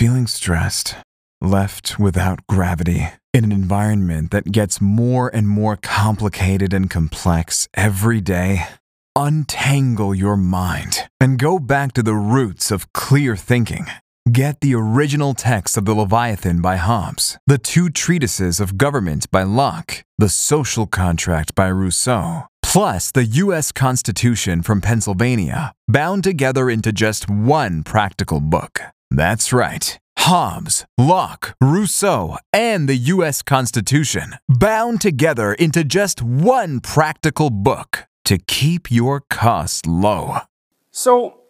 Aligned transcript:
Feeling 0.00 0.28
stressed, 0.28 0.94
left 1.42 1.98
without 1.98 2.46
gravity, 2.46 3.10
in 3.34 3.44
an 3.44 3.52
environment 3.52 4.30
that 4.30 4.50
gets 4.50 4.80
more 4.80 5.28
and 5.28 5.46
more 5.46 5.76
complicated 5.76 6.72
and 6.72 6.88
complex 6.88 7.68
every 7.76 8.22
day? 8.22 8.66
Untangle 9.14 10.14
your 10.14 10.38
mind 10.38 11.06
and 11.20 11.38
go 11.38 11.58
back 11.58 11.92
to 11.92 12.02
the 12.02 12.14
roots 12.14 12.70
of 12.70 12.90
clear 12.94 13.36
thinking. 13.36 13.88
Get 14.32 14.60
the 14.60 14.74
original 14.74 15.34
text 15.34 15.76
of 15.76 15.84
the 15.84 15.92
Leviathan 15.92 16.62
by 16.62 16.76
Hobbes, 16.76 17.36
the 17.46 17.58
two 17.58 17.90
treatises 17.90 18.58
of 18.58 18.78
government 18.78 19.30
by 19.30 19.42
Locke, 19.42 20.02
the 20.16 20.30
social 20.30 20.86
contract 20.86 21.54
by 21.54 21.68
Rousseau, 21.68 22.44
plus 22.62 23.10
the 23.10 23.26
U.S. 23.44 23.70
Constitution 23.70 24.62
from 24.62 24.80
Pennsylvania, 24.80 25.74
bound 25.86 26.24
together 26.24 26.70
into 26.70 26.90
just 26.90 27.28
one 27.28 27.82
practical 27.82 28.40
book. 28.40 28.80
That's 29.10 29.52
right. 29.52 29.98
Hobbes, 30.18 30.86
Locke, 30.96 31.56
Rousseau, 31.60 32.36
and 32.52 32.88
the 32.88 32.96
U.S. 32.96 33.42
Constitution, 33.42 34.34
bound 34.48 35.00
together 35.00 35.54
into 35.54 35.82
just 35.82 36.22
one 36.22 36.78
practical 36.80 37.50
book 37.50 38.06
to 38.24 38.38
keep 38.38 38.90
your 38.90 39.20
costs 39.20 39.86
low. 39.86 40.36
So, 40.92 41.40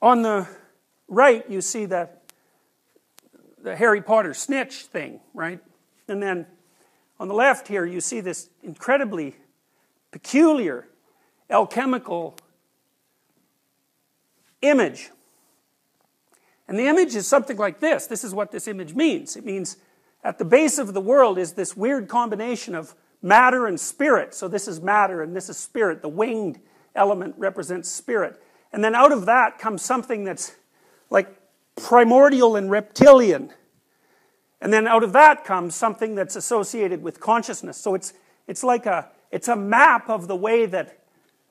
on 0.00 0.22
the 0.22 0.46
right, 1.08 1.44
you 1.50 1.60
see 1.60 1.86
that 1.86 2.22
the 3.62 3.74
Harry 3.74 4.00
Potter 4.00 4.34
snitch 4.34 4.82
thing, 4.84 5.20
right? 5.34 5.58
And 6.06 6.22
then 6.22 6.46
on 7.18 7.28
the 7.28 7.34
left 7.34 7.66
here, 7.66 7.84
you 7.84 8.00
see 8.00 8.20
this 8.20 8.48
incredibly 8.62 9.36
peculiar 10.12 10.86
alchemical 11.50 12.36
image. 14.62 15.10
And 16.70 16.78
the 16.78 16.86
image 16.86 17.16
is 17.16 17.26
something 17.26 17.56
like 17.56 17.80
this. 17.80 18.06
This 18.06 18.22
is 18.22 18.32
what 18.32 18.52
this 18.52 18.68
image 18.68 18.94
means. 18.94 19.34
It 19.34 19.44
means 19.44 19.76
at 20.22 20.38
the 20.38 20.44
base 20.44 20.78
of 20.78 20.94
the 20.94 21.00
world 21.00 21.36
is 21.36 21.54
this 21.54 21.76
weird 21.76 22.06
combination 22.06 22.76
of 22.76 22.94
matter 23.20 23.66
and 23.66 23.78
spirit. 23.78 24.34
So 24.34 24.46
this 24.46 24.68
is 24.68 24.80
matter 24.80 25.20
and 25.20 25.34
this 25.34 25.48
is 25.48 25.56
spirit. 25.56 26.00
The 26.00 26.08
winged 26.08 26.60
element 26.94 27.34
represents 27.36 27.88
spirit. 27.88 28.40
And 28.72 28.84
then 28.84 28.94
out 28.94 29.10
of 29.10 29.26
that 29.26 29.58
comes 29.58 29.82
something 29.82 30.22
that's 30.22 30.54
like 31.10 31.36
primordial 31.74 32.54
and 32.54 32.70
reptilian. 32.70 33.52
And 34.60 34.72
then 34.72 34.86
out 34.86 35.02
of 35.02 35.12
that 35.12 35.44
comes 35.44 35.74
something 35.74 36.14
that's 36.14 36.36
associated 36.36 37.02
with 37.02 37.18
consciousness. 37.18 37.78
So 37.78 37.96
it's, 37.96 38.12
it's 38.46 38.62
like 38.62 38.86
a, 38.86 39.08
it's 39.32 39.48
a 39.48 39.56
map 39.56 40.08
of 40.08 40.28
the 40.28 40.36
way 40.36 40.66
that 40.66 41.00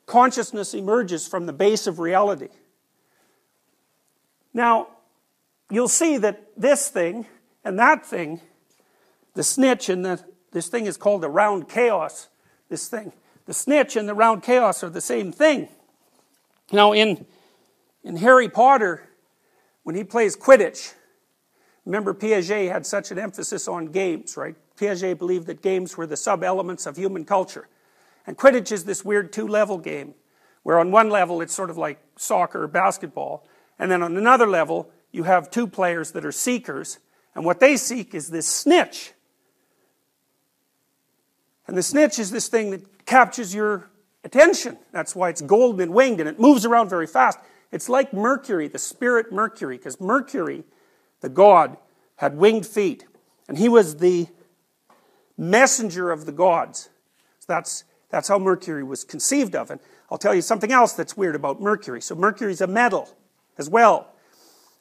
consciousness 0.05 0.73
emerges 0.73 1.27
from 1.27 1.45
the 1.45 1.51
base 1.51 1.87
of 1.87 1.99
reality. 1.99 2.47
Now, 4.53 4.87
you'll 5.69 5.87
see 5.87 6.17
that 6.17 6.51
this 6.57 6.89
thing 6.89 7.25
and 7.63 7.77
that 7.79 8.05
thing, 8.05 8.41
the 9.35 9.43
snitch 9.43 9.89
and 9.89 10.03
the, 10.03 10.23
this 10.51 10.67
thing 10.67 10.85
is 10.85 10.97
called 10.97 11.21
the 11.21 11.29
round 11.29 11.69
chaos, 11.69 12.29
this 12.69 12.87
thing. 12.87 13.13
The 13.45 13.53
snitch 13.53 13.95
and 13.95 14.07
the 14.07 14.13
round 14.13 14.43
chaos 14.43 14.83
are 14.83 14.89
the 14.89 15.01
same 15.01 15.31
thing. 15.31 15.69
Now, 16.71 16.93
in, 16.93 17.25
in 18.03 18.17
Harry 18.17 18.47
Potter, 18.47 19.09
when 19.83 19.95
he 19.95 20.03
plays 20.03 20.35
Quidditch, 20.37 20.93
remember 21.85 22.13
Piaget 22.13 22.71
had 22.71 22.85
such 22.85 23.11
an 23.11 23.17
emphasis 23.17 23.67
on 23.67 23.87
games, 23.87 24.37
right? 24.37 24.55
Piaget 24.77 25.17
believed 25.17 25.47
that 25.47 25.61
games 25.61 25.97
were 25.97 26.05
the 26.05 26.17
sub 26.17 26.43
elements 26.43 26.85
of 26.85 26.95
human 26.95 27.25
culture. 27.25 27.67
And 28.27 28.37
Quidditch 28.37 28.71
is 28.71 28.85
this 28.85 29.03
weird 29.03 29.33
two 29.33 29.47
level 29.47 29.79
game, 29.79 30.13
where 30.61 30.79
on 30.79 30.91
one 30.91 31.09
level 31.09 31.41
it's 31.41 31.53
sort 31.53 31.71
of 31.71 31.77
like 31.77 31.99
soccer 32.15 32.63
or 32.63 32.67
basketball, 32.67 33.47
and 33.79 33.89
then 33.89 34.03
on 34.03 34.15
another 34.15 34.45
level 34.45 34.91
you 35.11 35.23
have 35.23 35.49
two 35.49 35.67
players 35.67 36.11
that 36.11 36.25
are 36.25 36.31
seekers, 36.31 36.99
and 37.35 37.45
what 37.45 37.59
they 37.59 37.77
seek 37.77 38.13
is 38.13 38.29
this 38.29 38.47
snitch. 38.47 39.13
And 41.67 41.77
the 41.77 41.83
snitch 41.83 42.19
is 42.19 42.31
this 42.31 42.47
thing 42.47 42.71
that 42.71 43.05
captures 43.05 43.53
your 43.53 43.89
attention. 44.23 44.77
That's 44.91 45.15
why 45.15 45.29
it's 45.29 45.41
golden 45.41 45.81
and 45.81 45.93
winged, 45.93 46.19
and 46.19 46.29
it 46.29 46.39
moves 46.39 46.65
around 46.65 46.89
very 46.89 47.07
fast. 47.07 47.39
It's 47.71 47.89
like 47.89 48.13
Mercury, 48.13 48.67
the 48.67 48.79
spirit 48.79 49.31
Mercury, 49.31 49.77
because 49.77 50.01
Mercury, 50.01 50.63
the 51.21 51.29
god, 51.29 51.77
had 52.15 52.37
winged 52.37 52.65
feet, 52.65 53.05
and 53.47 53.57
he 53.57 53.69
was 53.69 53.97
the 53.97 54.27
messenger 55.37 56.11
of 56.11 56.25
the 56.25 56.31
gods. 56.31 56.89
So 57.39 57.45
that's, 57.47 57.83
that's 58.09 58.27
how 58.27 58.39
Mercury 58.39 58.83
was 58.83 59.03
conceived 59.03 59.55
of. 59.55 59.71
And 59.71 59.79
I'll 60.11 60.17
tell 60.17 60.35
you 60.35 60.41
something 60.41 60.71
else 60.71 60.93
that's 60.93 61.15
weird 61.15 61.35
about 61.35 61.61
Mercury. 61.61 62.01
So 62.01 62.15
Mercury's 62.15 62.61
a 62.61 62.67
metal 62.67 63.15
as 63.57 63.69
well. 63.69 64.11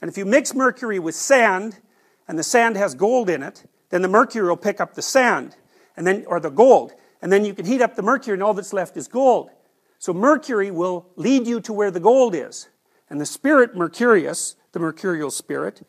And 0.01 0.11
if 0.11 0.17
you 0.17 0.25
mix 0.25 0.55
mercury 0.55 0.99
with 0.99 1.15
sand, 1.15 1.79
and 2.27 2.39
the 2.39 2.43
sand 2.43 2.77
has 2.77 2.95
gold 2.95 3.31
in 3.31 3.43
it, 3.43 3.65
then 3.91 4.03
the 4.03 4.09
mercury 4.09 4.49
will 4.49 4.57
pick 4.57 4.81
up 4.81 4.95
the 4.95 5.03
sand, 5.03 5.57
and 5.97 6.07
then, 6.07 6.25
or 6.27 6.41
the 6.41 6.51
gold. 6.51 6.93
And 7.21 7.33
then 7.33 7.45
you 7.45 7.55
can 7.55 7.67
heat 7.67 7.81
up 7.81 7.97
the 7.97 8.03
mercury, 8.03 8.35
and 8.35 8.43
all 8.43 8.55
that's 8.55 8.73
left 8.73 8.97
is 8.97 9.09
gold. 9.09 9.51
So 9.99 10.13
mercury 10.13 10.71
will 10.71 11.07
lead 11.17 11.47
you 11.47 11.61
to 11.63 11.73
where 11.73 11.91
the 11.91 12.01
gold 12.01 12.35
is. 12.35 12.69
And 13.11 13.21
the 13.21 13.27
spirit 13.27 13.75
Mercurius, 13.75 14.57
the 14.73 14.79
mercurial 14.79 15.31
spirit, 15.31 15.83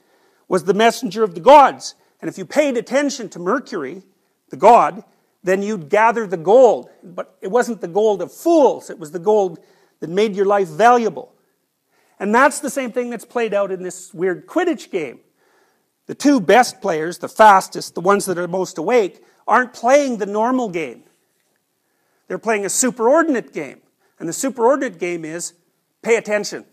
was 0.47 0.63
the 0.63 0.73
messenger 0.73 1.23
of 1.23 1.35
the 1.35 1.41
gods. 1.41 1.95
And 2.21 2.29
if 2.29 2.37
you 2.37 2.45
paid 2.45 2.77
attention 2.77 3.29
to 3.29 3.39
Mercury, 3.39 4.03
the 4.49 4.57
god, 4.57 5.03
then 5.43 5.61
you'd 5.61 5.89
gather 5.89 6.25
the 6.25 6.37
gold. 6.37 6.89
But 7.03 7.37
it 7.41 7.49
wasn't 7.49 7.81
the 7.81 7.87
gold 7.87 8.21
of 8.21 8.33
fools, 8.33 8.89
it 8.89 8.99
was 8.99 9.11
the 9.11 9.19
gold 9.19 9.59
that 9.99 10.09
made 10.09 10.35
your 10.35 10.45
life 10.45 10.67
valuable. 10.67 11.33
And 12.19 12.35
that's 12.35 12.59
the 12.59 12.69
same 12.69 12.91
thing 12.91 13.09
that's 13.09 13.25
played 13.25 13.53
out 13.53 13.71
in 13.71 13.81
this 13.81 14.13
weird 14.13 14.45
Quidditch 14.45 14.91
game. 14.91 15.19
The 16.07 16.15
two 16.15 16.41
best 16.41 16.81
players, 16.81 17.19
the 17.19 17.29
fastest, 17.29 17.95
the 17.95 18.01
ones 18.01 18.25
that 18.25 18.37
are 18.37 18.47
most 18.47 18.77
awake, 18.77 19.23
aren't 19.47 19.73
playing 19.73 20.17
the 20.17 20.25
normal 20.25 20.69
game. 20.69 21.03
They're 22.27 22.37
playing 22.37 22.65
a 22.65 22.69
superordinate 22.69 23.53
game. 23.53 23.81
And 24.19 24.27
the 24.27 24.33
superordinate 24.33 24.99
game 24.99 25.23
is 25.23 25.53
pay 26.01 26.15
attention. 26.15 26.65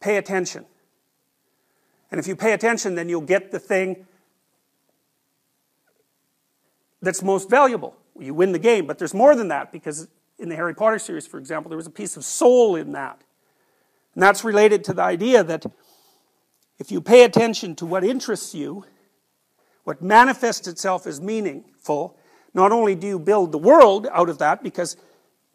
Pay 0.00 0.16
attention. 0.16 0.64
And 2.10 2.18
if 2.18 2.26
you 2.26 2.36
pay 2.36 2.52
attention, 2.52 2.94
then 2.94 3.08
you'll 3.08 3.20
get 3.20 3.50
the 3.50 3.58
thing 3.58 4.06
that's 7.02 7.22
most 7.22 7.50
valuable. 7.50 7.96
You 8.18 8.34
win 8.34 8.52
the 8.52 8.58
game, 8.58 8.86
but 8.86 8.98
there's 8.98 9.14
more 9.14 9.36
than 9.36 9.48
that 9.48 9.72
because 9.72 10.08
in 10.38 10.48
the 10.48 10.56
Harry 10.56 10.74
Potter 10.74 10.98
series, 10.98 11.26
for 11.26 11.38
example, 11.38 11.68
there 11.68 11.76
was 11.76 11.86
a 11.86 11.90
piece 11.90 12.16
of 12.16 12.24
soul 12.24 12.76
in 12.76 12.92
that. 12.92 13.22
And 14.18 14.22
that's 14.24 14.42
related 14.42 14.82
to 14.82 14.94
the 14.94 15.02
idea 15.02 15.44
that 15.44 15.64
if 16.80 16.90
you 16.90 17.00
pay 17.00 17.22
attention 17.22 17.76
to 17.76 17.86
what 17.86 18.02
interests 18.02 18.52
you, 18.52 18.84
what 19.84 20.02
manifests 20.02 20.66
itself 20.66 21.06
as 21.06 21.20
meaningful, 21.20 22.18
not 22.52 22.72
only 22.72 22.96
do 22.96 23.06
you 23.06 23.20
build 23.20 23.52
the 23.52 23.58
world 23.58 24.08
out 24.10 24.28
of 24.28 24.38
that 24.38 24.60
because 24.60 24.96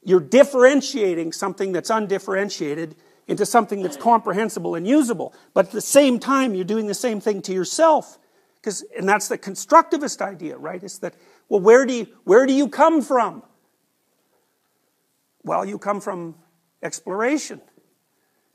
you're 0.01 0.21
differentiating 0.21 1.33
something 1.33 1.73
that's 1.73 1.89
undifferentiated 1.89 2.95
into 3.27 3.45
something 3.45 3.83
that's 3.83 3.97
comprehensible 3.97 4.75
and 4.75 4.87
usable, 4.87 5.33
but 5.53 5.65
at 5.65 5.71
the 5.73 5.81
same 5.81 6.17
time 6.17 6.55
you're 6.55 6.63
doing 6.63 6.87
the 6.87 6.93
same 6.93 7.19
thing 7.19 7.41
to 7.41 7.51
yourself. 7.51 8.17
Because, 8.55 8.85
and 8.97 9.09
that's 9.09 9.27
the 9.27 9.37
constructivist 9.37 10.21
idea, 10.21 10.55
right? 10.55 10.81
Is 10.81 10.99
that, 10.99 11.15
well, 11.49 11.59
where 11.59 11.85
do 11.85 11.93
you, 11.93 12.07
where 12.23 12.45
do 12.45 12.53
you 12.53 12.69
come 12.69 13.01
from? 13.01 13.43
Well, 15.43 15.65
you 15.65 15.77
come 15.77 15.99
from 15.99 16.35
exploration 16.81 17.59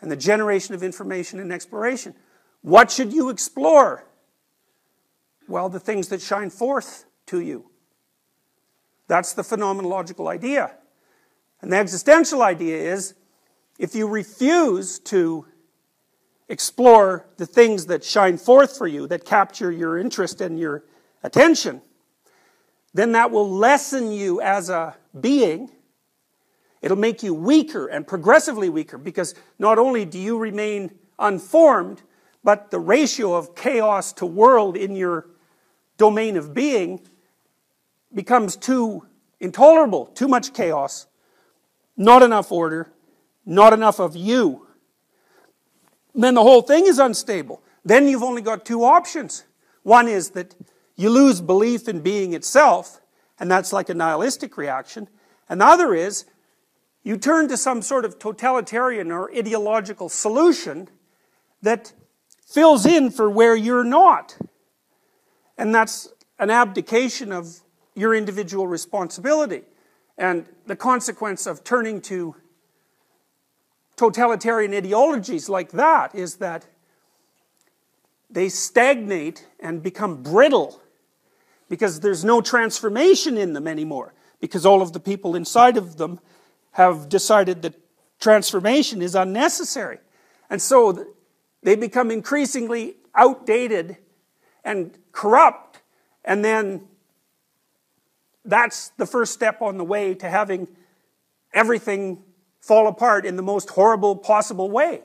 and 0.00 0.10
the 0.10 0.16
generation 0.16 0.74
of 0.74 0.82
information 0.82 1.40
and 1.40 1.52
exploration. 1.52 2.14
What 2.62 2.90
should 2.90 3.12
you 3.12 3.28
explore? 3.30 4.04
Well, 5.48 5.68
the 5.68 5.80
things 5.80 6.08
that 6.08 6.20
shine 6.20 6.50
forth 6.50 7.04
to 7.26 7.40
you. 7.40 7.70
That's 9.06 9.32
the 9.32 9.42
phenomenological 9.42 10.28
idea. 10.28 10.72
And 11.60 11.72
the 11.72 11.78
existential 11.78 12.42
idea 12.42 12.92
is 12.92 13.14
if 13.78 13.94
you 13.94 14.06
refuse 14.06 14.98
to 15.00 15.46
explore 16.48 17.26
the 17.36 17.46
things 17.46 17.86
that 17.86 18.04
shine 18.04 18.38
forth 18.38 18.76
for 18.76 18.86
you, 18.86 19.06
that 19.08 19.24
capture 19.24 19.70
your 19.70 19.98
interest 19.98 20.40
and 20.40 20.58
your 20.58 20.84
attention, 21.22 21.82
then 22.94 23.12
that 23.12 23.30
will 23.30 23.48
lessen 23.48 24.10
you 24.12 24.40
as 24.40 24.70
a 24.70 24.96
being 25.18 25.70
It'll 26.80 26.96
make 26.96 27.22
you 27.22 27.34
weaker 27.34 27.86
and 27.86 28.06
progressively 28.06 28.68
weaker 28.68 28.98
because 28.98 29.34
not 29.58 29.78
only 29.78 30.04
do 30.04 30.18
you 30.18 30.38
remain 30.38 30.92
unformed, 31.18 32.02
but 32.44 32.70
the 32.70 32.78
ratio 32.78 33.34
of 33.34 33.54
chaos 33.54 34.12
to 34.14 34.26
world 34.26 34.76
in 34.76 34.94
your 34.94 35.26
domain 35.96 36.36
of 36.36 36.54
being 36.54 37.00
becomes 38.14 38.56
too 38.56 39.04
intolerable, 39.40 40.06
too 40.06 40.28
much 40.28 40.54
chaos, 40.54 41.06
not 41.96 42.22
enough 42.22 42.50
order, 42.52 42.92
not 43.44 43.72
enough 43.72 43.98
of 43.98 44.16
you. 44.16 44.66
then 46.14 46.34
the 46.34 46.42
whole 46.42 46.62
thing 46.62 46.86
is 46.86 46.98
unstable. 46.98 47.62
Then 47.84 48.08
you've 48.08 48.22
only 48.22 48.42
got 48.42 48.64
two 48.64 48.84
options. 48.84 49.44
One 49.82 50.08
is 50.08 50.30
that 50.30 50.54
you 50.96 51.10
lose 51.10 51.40
belief 51.40 51.88
in 51.88 52.00
being 52.00 52.32
itself, 52.32 53.00
and 53.38 53.50
that's 53.50 53.72
like 53.72 53.88
a 53.88 53.94
nihilistic 53.94 54.56
reaction. 54.56 55.08
Another 55.48 55.94
is 55.94 56.24
you 57.08 57.16
turn 57.16 57.48
to 57.48 57.56
some 57.56 57.80
sort 57.80 58.04
of 58.04 58.18
totalitarian 58.18 59.10
or 59.10 59.34
ideological 59.34 60.10
solution 60.10 60.90
that 61.62 61.94
fills 62.46 62.84
in 62.84 63.10
for 63.10 63.30
where 63.30 63.56
you're 63.56 63.82
not. 63.82 64.36
And 65.56 65.74
that's 65.74 66.12
an 66.38 66.50
abdication 66.50 67.32
of 67.32 67.60
your 67.94 68.14
individual 68.14 68.66
responsibility. 68.66 69.62
And 70.18 70.44
the 70.66 70.76
consequence 70.76 71.46
of 71.46 71.64
turning 71.64 72.02
to 72.02 72.36
totalitarian 73.96 74.74
ideologies 74.74 75.48
like 75.48 75.70
that 75.70 76.14
is 76.14 76.36
that 76.36 76.66
they 78.28 78.50
stagnate 78.50 79.46
and 79.60 79.82
become 79.82 80.22
brittle 80.22 80.78
because 81.70 82.00
there's 82.00 82.22
no 82.22 82.42
transformation 82.42 83.38
in 83.38 83.54
them 83.54 83.66
anymore 83.66 84.12
because 84.42 84.66
all 84.66 84.82
of 84.82 84.92
the 84.92 85.00
people 85.00 85.34
inside 85.34 85.78
of 85.78 85.96
them 85.96 86.20
have 86.78 87.08
decided 87.08 87.62
that 87.62 87.74
transformation 88.20 89.02
is 89.02 89.16
unnecessary. 89.16 89.98
And 90.48 90.62
so 90.62 91.06
they 91.62 91.74
become 91.74 92.12
increasingly 92.12 92.94
outdated 93.16 93.96
and 94.64 94.96
corrupt, 95.10 95.80
and 96.24 96.44
then 96.44 96.86
that's 98.44 98.90
the 98.90 99.06
first 99.06 99.32
step 99.32 99.60
on 99.60 99.76
the 99.76 99.84
way 99.84 100.14
to 100.14 100.30
having 100.30 100.68
everything 101.52 102.22
fall 102.60 102.86
apart 102.86 103.26
in 103.26 103.34
the 103.34 103.42
most 103.42 103.70
horrible 103.70 104.14
possible 104.14 104.70
way. 104.70 105.02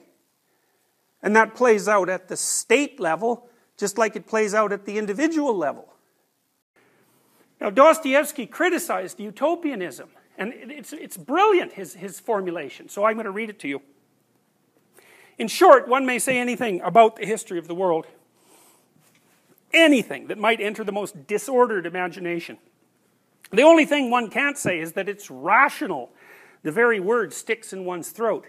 And 1.23 1.35
that 1.35 1.55
plays 1.55 1.87
out 1.87 2.07
at 2.07 2.27
the 2.27 2.37
state 2.37 2.99
level 2.99 3.49
just 3.77 3.97
like 3.97 4.15
it 4.15 4.27
plays 4.27 4.53
out 4.53 4.71
at 4.71 4.85
the 4.85 4.99
individual 4.99 5.57
level. 5.57 5.91
Now, 7.59 7.71
Dostoevsky 7.71 8.45
criticized 8.45 9.19
utopianism, 9.19 10.09
and 10.37 10.53
it's, 10.53 10.93
it's 10.93 11.17
brilliant, 11.17 11.73
his, 11.73 11.93
his 11.93 12.19
formulation. 12.19 12.89
So 12.89 13.05
I'm 13.05 13.15
going 13.15 13.25
to 13.25 13.31
read 13.31 13.49
it 13.49 13.59
to 13.59 13.67
you. 13.67 13.81
In 15.37 15.47
short, 15.47 15.87
one 15.87 16.05
may 16.05 16.19
say 16.19 16.37
anything 16.37 16.81
about 16.81 17.15
the 17.15 17.25
history 17.25 17.57
of 17.57 17.67
the 17.67 17.75
world, 17.75 18.05
anything 19.73 20.27
that 20.27 20.37
might 20.37 20.61
enter 20.61 20.83
the 20.83 20.91
most 20.91 21.27
disordered 21.27 21.85
imagination. 21.85 22.57
The 23.51 23.63
only 23.63 23.85
thing 23.85 24.09
one 24.09 24.29
can't 24.29 24.57
say 24.57 24.79
is 24.79 24.93
that 24.93 25.09
it's 25.09 25.29
rational. 25.29 26.11
The 26.63 26.71
very 26.71 26.99
word 26.99 27.33
sticks 27.33 27.73
in 27.73 27.85
one's 27.85 28.09
throat. 28.09 28.47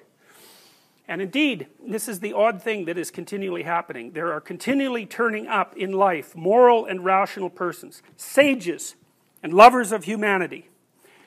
And 1.07 1.21
indeed, 1.21 1.67
this 1.87 2.09
is 2.09 2.21
the 2.21 2.33
odd 2.33 2.63
thing 2.63 2.87
that 2.87 2.97
is 2.97 3.11
continually 3.11 3.65
happening. 3.65 4.13
There 4.13 4.33
are 4.33 4.41
continually 4.41 5.05
turning 5.05 5.47
up 5.47 5.77
in 5.77 5.93
life 5.93 6.35
moral 6.35 6.87
and 6.87 7.05
rational 7.05 7.51
persons, 7.51 8.03
sages 8.17 8.95
and 9.43 9.53
lovers 9.53 9.93
of 9.93 10.05
humanity, 10.05 10.71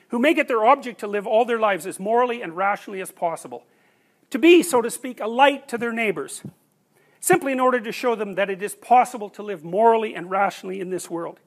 who 0.08 0.18
make 0.18 0.38
it 0.38 0.48
their 0.48 0.64
object 0.64 1.00
to 1.00 1.06
live 1.06 1.26
all 1.26 1.44
their 1.44 1.58
lives 1.58 1.86
as 1.86 2.00
morally 2.00 2.42
and 2.42 2.56
rationally 2.56 3.00
as 3.00 3.10
possible, 3.10 3.64
to 4.30 4.38
be, 4.38 4.62
so 4.62 4.82
to 4.82 4.90
speak, 4.90 5.20
a 5.20 5.26
light 5.26 5.68
to 5.68 5.78
their 5.78 5.92
neighbors, 5.92 6.42
simply 7.20 7.52
in 7.52 7.60
order 7.60 7.80
to 7.80 7.92
show 7.92 8.14
them 8.14 8.34
that 8.34 8.50
it 8.50 8.62
is 8.62 8.74
possible 8.74 9.28
to 9.30 9.42
live 9.42 9.64
morally 9.64 10.14
and 10.14 10.30
rationally 10.30 10.80
in 10.80 10.90
this 10.90 11.10
world. 11.10 11.40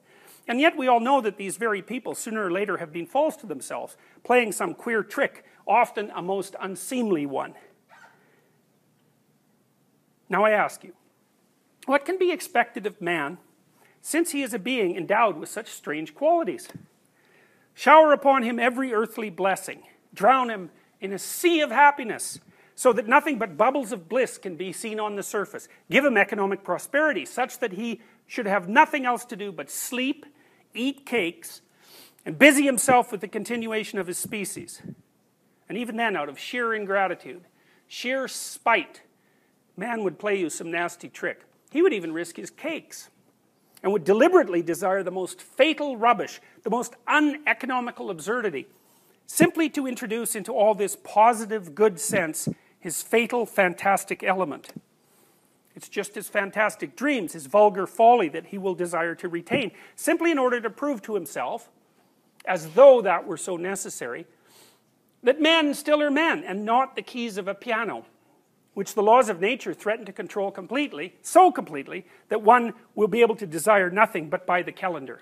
And 0.48 0.60
yet 0.60 0.76
we 0.76 0.88
all 0.88 1.00
know 1.00 1.22
that 1.22 1.38
these 1.38 1.58
very 1.58 1.82
people, 1.82 2.16
sooner 2.16 2.46
or 2.46 2.52
later, 2.52 2.78
have 2.78 2.92
been 2.92 3.06
false 3.06 3.36
to 3.38 3.46
themselves, 3.46 3.96
playing 4.24 4.52
some 4.52 4.74
queer 4.74 5.04
trick, 5.04 5.46
often 5.68 6.12
a 6.16 6.22
most 6.22 6.56
unseemly 6.60 7.26
one. 7.26 7.54
Now 10.30 10.44
I 10.44 10.52
ask 10.52 10.84
you, 10.84 10.94
what 11.86 12.06
can 12.06 12.18
be 12.18 12.32
expected 12.32 12.86
of 12.86 13.02
man 13.02 13.38
since 14.02 14.32
he 14.32 14.42
is 14.42 14.54
a 14.54 14.60
being 14.60 14.96
endowed 14.96 15.38
with 15.38 15.50
such 15.50 15.70
strange 15.70 16.16
qualities? 16.16 16.70
Shower 17.74 18.14
upon 18.14 18.44
him 18.44 18.60
every 18.60 18.94
earthly 18.94 19.30
blessing, 19.30 19.84
drown 20.14 20.50
him 20.50 20.70
in 21.00 21.14
a 21.14 21.20
sea 21.20 21.62
of 21.62 21.72
happiness, 21.72 22.40
so 22.76 22.94
that 22.94 23.08
nothing 23.08 23.38
but 23.38 23.58
bubbles 23.58 23.92
of 23.92 24.10
bliss 24.10 24.38
can 24.38 24.56
be 24.56 24.72
seen 24.72 25.00
on 25.00 25.16
the 25.16 25.24
surface. 25.24 25.68
Give 25.90 26.06
him 26.06 26.18
economic 26.18 26.64
prosperity, 26.64 27.26
such 27.26 27.60
that 27.60 27.74
he 27.74 28.02
should 28.28 28.46
have 28.46 28.68
nothing 28.68 29.06
else 29.06 29.26
to 29.26 29.36
do 29.36 29.52
but 29.52 29.70
sleep, 29.70 30.26
eat 30.74 31.06
cakes, 31.06 31.62
and 32.26 32.38
busy 32.38 32.64
himself 32.64 33.12
with 33.12 33.22
the 33.22 33.28
continuation 33.28 34.00
of 34.00 34.08
his 34.08 34.18
species. 34.18 34.82
And 35.68 35.78
even 35.78 35.96
then, 35.96 36.16
out 36.16 36.30
of 36.30 36.40
sheer 36.40 36.74
ingratitude, 36.74 37.44
sheer 37.88 38.28
spite, 38.28 39.02
man 39.78 40.04
would 40.04 40.20
play 40.20 40.40
you 40.40 40.50
some 40.50 40.72
nasty 40.72 41.10
trick. 41.10 41.44
He 41.72 41.82
would 41.82 41.94
even 41.94 42.14
risk 42.14 42.36
his 42.36 42.50
cakes 42.50 43.10
and 43.84 43.92
would 43.92 44.04
deliberately 44.04 44.62
desire 44.62 45.04
the 45.04 45.12
most 45.12 45.42
fatal 45.42 45.98
rubbish, 45.98 46.40
the 46.64 46.70
most 46.70 46.96
uneconomical 47.08 48.10
absurdity, 48.10 48.68
simply 49.26 49.70
to 49.70 49.88
introduce 49.88 50.36
into 50.36 50.52
all 50.52 50.76
this 50.76 50.98
positive 51.04 51.74
good 51.74 52.00
sense 52.00 52.48
his 52.80 53.02
fatal 53.02 53.46
fantastic 53.46 54.24
element. 54.24 54.70
It's 55.76 55.88
just 55.88 56.16
his 56.16 56.28
fantastic 56.28 56.96
dreams, 56.96 57.34
his 57.34 57.46
vulgar 57.46 57.88
folly 57.88 58.28
that 58.30 58.48
he 58.48 58.58
will 58.58 58.76
desire 58.76 59.16
to 59.16 59.30
retain, 59.30 59.72
simply 59.96 60.32
in 60.32 60.38
order 60.38 60.60
to 60.60 60.70
prove 60.70 61.02
to 61.04 61.16
himself, 61.16 61.70
as 62.46 62.72
though 62.72 63.02
that 63.02 63.26
were 63.26 63.38
so 63.38 63.56
necessary, 63.56 64.26
that 65.24 65.40
men 65.40 65.74
still 65.74 66.02
are 66.02 66.12
men 66.12 66.44
and 66.44 66.66
not 66.66 66.96
the 66.96 67.02
keys 67.02 67.38
of 67.38 67.48
a 67.48 67.54
piano 67.54 68.06
which 68.74 68.94
the 68.94 69.04
laws 69.04 69.30
of 69.30 69.42
nature 69.42 69.74
threaten 69.74 70.06
to 70.06 70.14
control 70.14 70.52
completely, 70.52 71.16
so 71.22 71.52
completely, 71.52 72.06
that 72.30 72.42
one 72.42 72.74
will 72.96 73.08
be 73.08 73.22
able 73.22 73.36
to 73.36 73.46
desire 73.46 73.90
nothing 73.90 74.30
but 74.30 74.46
by 74.46 74.62
the 74.62 74.72
calendar. 74.72 75.22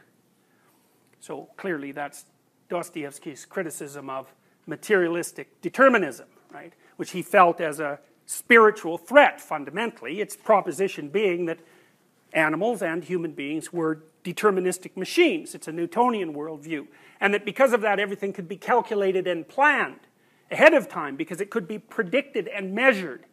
So 1.20 1.50
clearly 1.58 1.92
that's 1.92 2.26
Dostoevsky's 2.70 3.46
criticism 3.46 4.10
of 4.10 4.32
materialistic 4.68 5.62
determinism, 5.62 6.28
right? 6.54 6.74
Which 6.98 7.12
he 7.12 7.22
felt 7.22 7.60
as 7.60 7.80
a 7.80 8.00
spiritual 8.26 8.98
threat, 8.98 9.42
fundamentally. 9.42 10.22
Its 10.22 10.36
proposition 10.36 11.10
being 11.10 11.46
that 11.48 11.60
animals 12.34 12.84
and 12.84 13.04
human 13.04 13.32
beings 13.32 13.74
were 13.74 14.04
deterministic 14.24 14.96
machines. 14.96 15.56
It's 15.56 15.68
a 15.68 15.72
Newtonian 15.72 16.36
worldview. 16.36 16.86
And 17.20 17.34
that 17.34 17.44
because 17.44 17.74
of 17.74 17.82
that, 17.82 18.00
everything 18.00 18.32
could 18.32 18.48
be 18.48 18.56
calculated 18.56 19.26
and 19.26 19.48
planned 19.48 20.02
ahead 20.52 20.76
of 20.76 20.88
time 20.88 21.16
because 21.16 21.42
it 21.42 21.50
could 21.50 21.68
be 21.68 21.80
predicted 21.80 22.48
and 22.48 22.74
measured 22.74 23.26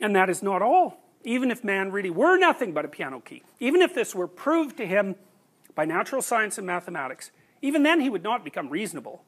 and 0.00 0.14
that 0.14 0.30
is 0.30 0.42
not 0.42 0.62
all. 0.62 0.98
Even 1.24 1.50
if 1.50 1.64
man 1.64 1.90
really 1.90 2.10
were 2.10 2.36
nothing 2.36 2.72
but 2.72 2.84
a 2.84 2.88
piano 2.88 3.20
key, 3.20 3.42
even 3.58 3.82
if 3.82 3.94
this 3.94 4.14
were 4.14 4.28
proved 4.28 4.76
to 4.76 4.86
him 4.86 5.16
by 5.74 5.84
natural 5.84 6.22
science 6.22 6.56
and 6.58 6.66
mathematics, 6.66 7.30
even 7.62 7.82
then 7.82 8.00
he 8.00 8.10
would 8.10 8.22
not 8.22 8.44
become 8.44 8.68
reasonable, 8.68 9.24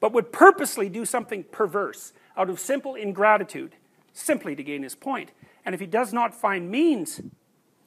but 0.00 0.12
would 0.12 0.32
purposely 0.32 0.88
do 0.88 1.04
something 1.04 1.44
perverse 1.44 2.12
out 2.36 2.50
of 2.50 2.58
simple 2.58 2.94
ingratitude, 2.94 3.76
simply 4.12 4.56
to 4.56 4.62
gain 4.62 4.82
his 4.82 4.94
point. 4.94 5.30
And 5.64 5.74
if 5.74 5.80
he 5.80 5.86
does 5.86 6.12
not 6.12 6.34
find 6.34 6.70
means, 6.70 7.20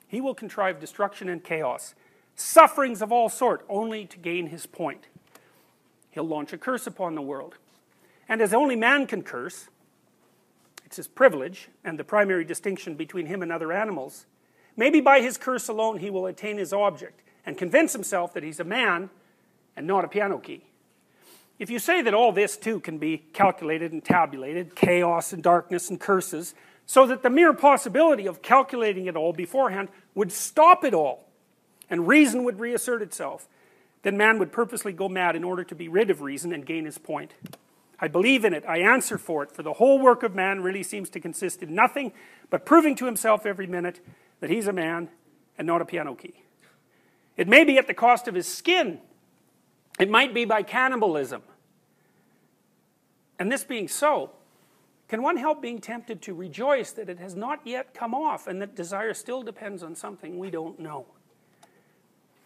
he 0.07 0.21
will 0.21 0.35
contrive 0.35 0.79
destruction 0.79 1.29
and 1.29 1.43
chaos, 1.43 1.95
sufferings 2.35 3.01
of 3.01 3.11
all 3.11 3.29
sort, 3.29 3.65
only 3.67 4.05
to 4.05 4.17
gain 4.17 4.47
his 4.47 4.65
point. 4.65 5.07
He'll 6.11 6.23
launch 6.23 6.53
a 6.53 6.57
curse 6.57 6.87
upon 6.87 7.15
the 7.15 7.21
world. 7.21 7.55
And 8.27 8.41
as 8.41 8.53
only 8.53 8.75
man 8.75 9.05
can 9.05 9.21
curse, 9.21 9.69
it's 10.89 10.97
his 10.97 11.07
privilege 11.07 11.69
and 11.83 11.99
the 11.99 12.03
primary 12.03 12.43
distinction 12.43 12.95
between 12.95 13.27
him 13.27 13.43
and 13.43 13.51
other 13.51 13.71
animals. 13.71 14.25
Maybe 14.75 15.01
by 15.01 15.21
his 15.21 15.37
curse 15.37 15.67
alone 15.67 15.99
he 15.99 16.09
will 16.09 16.25
attain 16.25 16.57
his 16.57 16.73
object 16.73 17.21
and 17.45 17.55
convince 17.55 17.93
himself 17.93 18.33
that 18.33 18.41
he's 18.41 18.59
a 18.59 18.63
man 18.63 19.11
and 19.77 19.85
not 19.85 20.03
a 20.03 20.07
piano 20.07 20.39
key. 20.39 20.63
If 21.59 21.69
you 21.69 21.77
say 21.77 22.01
that 22.01 22.15
all 22.15 22.31
this 22.31 22.57
too 22.57 22.79
can 22.79 22.97
be 22.97 23.19
calculated 23.33 23.91
and 23.91 24.03
tabulated, 24.03 24.75
chaos 24.75 25.31
and 25.31 25.43
darkness 25.43 25.91
and 25.91 25.99
curses, 25.99 26.55
so 26.87 27.05
that 27.05 27.21
the 27.21 27.29
mere 27.29 27.53
possibility 27.53 28.25
of 28.25 28.41
calculating 28.41 29.05
it 29.05 29.15
all 29.15 29.31
beforehand 29.31 29.89
would 30.15 30.31
stop 30.31 30.83
it 30.83 30.95
all, 30.95 31.27
and 31.87 32.07
reason 32.07 32.43
would 32.45 32.59
reassert 32.59 33.03
itself, 33.03 33.47
then 34.01 34.17
man 34.17 34.39
would 34.39 34.51
purposely 34.51 34.91
go 34.91 35.07
mad 35.07 35.35
in 35.35 35.43
order 35.43 35.63
to 35.63 35.75
be 35.75 35.87
rid 35.87 36.09
of 36.09 36.21
reason 36.21 36.51
and 36.51 36.65
gain 36.65 36.85
his 36.85 36.97
point. 36.97 37.35
I 38.01 38.07
believe 38.07 38.45
in 38.45 38.53
it. 38.53 38.63
I 38.67 38.79
answer 38.79 39.17
for 39.17 39.43
it. 39.43 39.51
For 39.51 39.63
the 39.63 39.73
whole 39.73 39.99
work 39.99 40.23
of 40.23 40.33
man 40.33 40.61
really 40.61 40.83
seems 40.83 41.09
to 41.11 41.19
consist 41.19 41.61
in 41.61 41.75
nothing 41.75 42.13
but 42.49 42.65
proving 42.65 42.95
to 42.95 43.05
himself 43.05 43.45
every 43.45 43.67
minute 43.67 43.99
that 44.39 44.49
he's 44.49 44.67
a 44.67 44.73
man 44.73 45.09
and 45.57 45.67
not 45.67 45.81
a 45.81 45.85
piano 45.85 46.15
key. 46.15 46.43
It 47.35 47.47
may 47.47 47.63
be 47.63 47.77
at 47.77 47.87
the 47.87 47.93
cost 47.93 48.27
of 48.27 48.35
his 48.35 48.47
skin. 48.47 48.99
It 49.99 50.09
might 50.09 50.33
be 50.33 50.45
by 50.45 50.63
cannibalism. 50.63 51.41
And 53.37 53.51
this 53.51 53.63
being 53.63 53.87
so, 53.87 54.31
can 55.07 55.21
one 55.21 55.37
help 55.37 55.61
being 55.61 55.79
tempted 55.79 56.21
to 56.23 56.33
rejoice 56.33 56.91
that 56.91 57.09
it 57.09 57.19
has 57.19 57.35
not 57.35 57.61
yet 57.65 57.93
come 57.93 58.13
off 58.13 58.47
and 58.47 58.61
that 58.61 58.75
desire 58.75 59.13
still 59.13 59.41
depends 59.41 59.83
on 59.83 59.95
something 59.95 60.37
we 60.37 60.49
don't 60.49 60.79
know? 60.79 61.05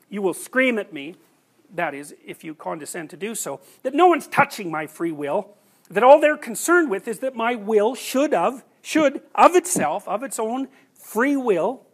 You 0.10 0.22
will 0.22 0.34
scream 0.34 0.78
at 0.78 0.94
me 0.94 1.16
that 1.74 1.94
is, 1.94 2.16
if 2.26 2.44
you 2.44 2.54
condescend 2.54 3.10
to 3.10 3.18
do 3.18 3.36
so, 3.36 3.60
that 3.84 3.94
no 3.94 4.08
one's 4.08 4.28
touching 4.28 4.72
my 4.72 4.88
free 4.88 5.12
will, 5.12 5.56
that 5.90 6.04
all 6.04 6.20
they're 6.20 6.38
concerned 6.38 6.90
with 6.90 7.08
is 7.08 7.20
that 7.20 7.36
my 7.36 7.56
will 7.56 7.96
should 7.96 8.34
of, 8.34 8.64
should 8.82 9.22
of 9.36 9.56
itself, 9.56 10.08
of 10.08 10.24
its 10.24 10.40
own 10.40 10.68
free 10.94 11.36
will, 11.36 11.86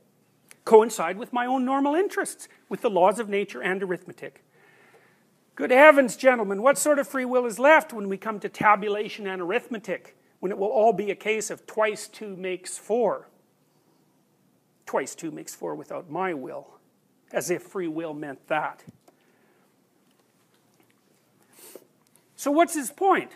coincide 0.66 1.18
with 1.18 1.34
my 1.34 1.46
own 1.46 1.66
normal 1.66 1.96
interests, 1.96 2.48
with 2.68 2.82
the 2.82 2.90
laws 2.90 3.20
of 3.20 3.30
nature 3.30 3.62
and 3.62 3.82
arithmetic. 3.82 4.44
Good 5.56 5.72
heavens, 5.72 6.16
gentlemen, 6.16 6.62
what 6.62 6.78
sort 6.78 7.00
of 7.00 7.08
free 7.08 7.26
will 7.26 7.46
is 7.46 7.60
left 7.60 7.92
when 7.92 8.08
we 8.08 8.18
come 8.18 8.40
to 8.40 8.50
tabulation 8.50 9.28
and 9.28 9.42
arithmetic? 9.42 10.16
when 10.40 10.52
it 10.52 10.58
will 10.58 10.68
all 10.68 10.94
be 10.94 11.12
a 11.12 11.16
case 11.16 11.50
of 11.50 11.66
twice 11.66 12.08
two 12.08 12.36
makes 12.36 12.78
four. 12.78 13.28
Twice 14.86 15.16
two 15.16 15.32
makes 15.32 15.54
four 15.54 15.76
without 15.76 16.10
my 16.10 16.34
will, 16.34 16.68
as 17.32 17.50
if 17.50 17.64
free 17.64 17.88
will 17.88 18.14
meant 18.14 18.48
that. 18.48 18.84
So, 22.40 22.52
what's 22.52 22.74
his 22.74 22.90
point? 22.90 23.32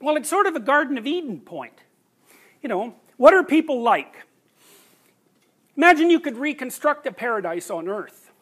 Well, 0.00 0.16
it's 0.16 0.28
sort 0.28 0.48
of 0.48 0.56
a 0.56 0.60
Garden 0.60 0.98
of 0.98 1.06
Eden 1.06 1.38
point. 1.38 1.84
You 2.60 2.68
know, 2.68 2.96
what 3.18 3.32
are 3.32 3.44
people 3.44 3.82
like? 3.82 4.26
Imagine 5.76 6.10
you 6.10 6.18
could 6.18 6.36
reconstruct 6.36 7.06
a 7.06 7.12
paradise 7.12 7.70
on 7.70 7.86
earth. 7.86 8.32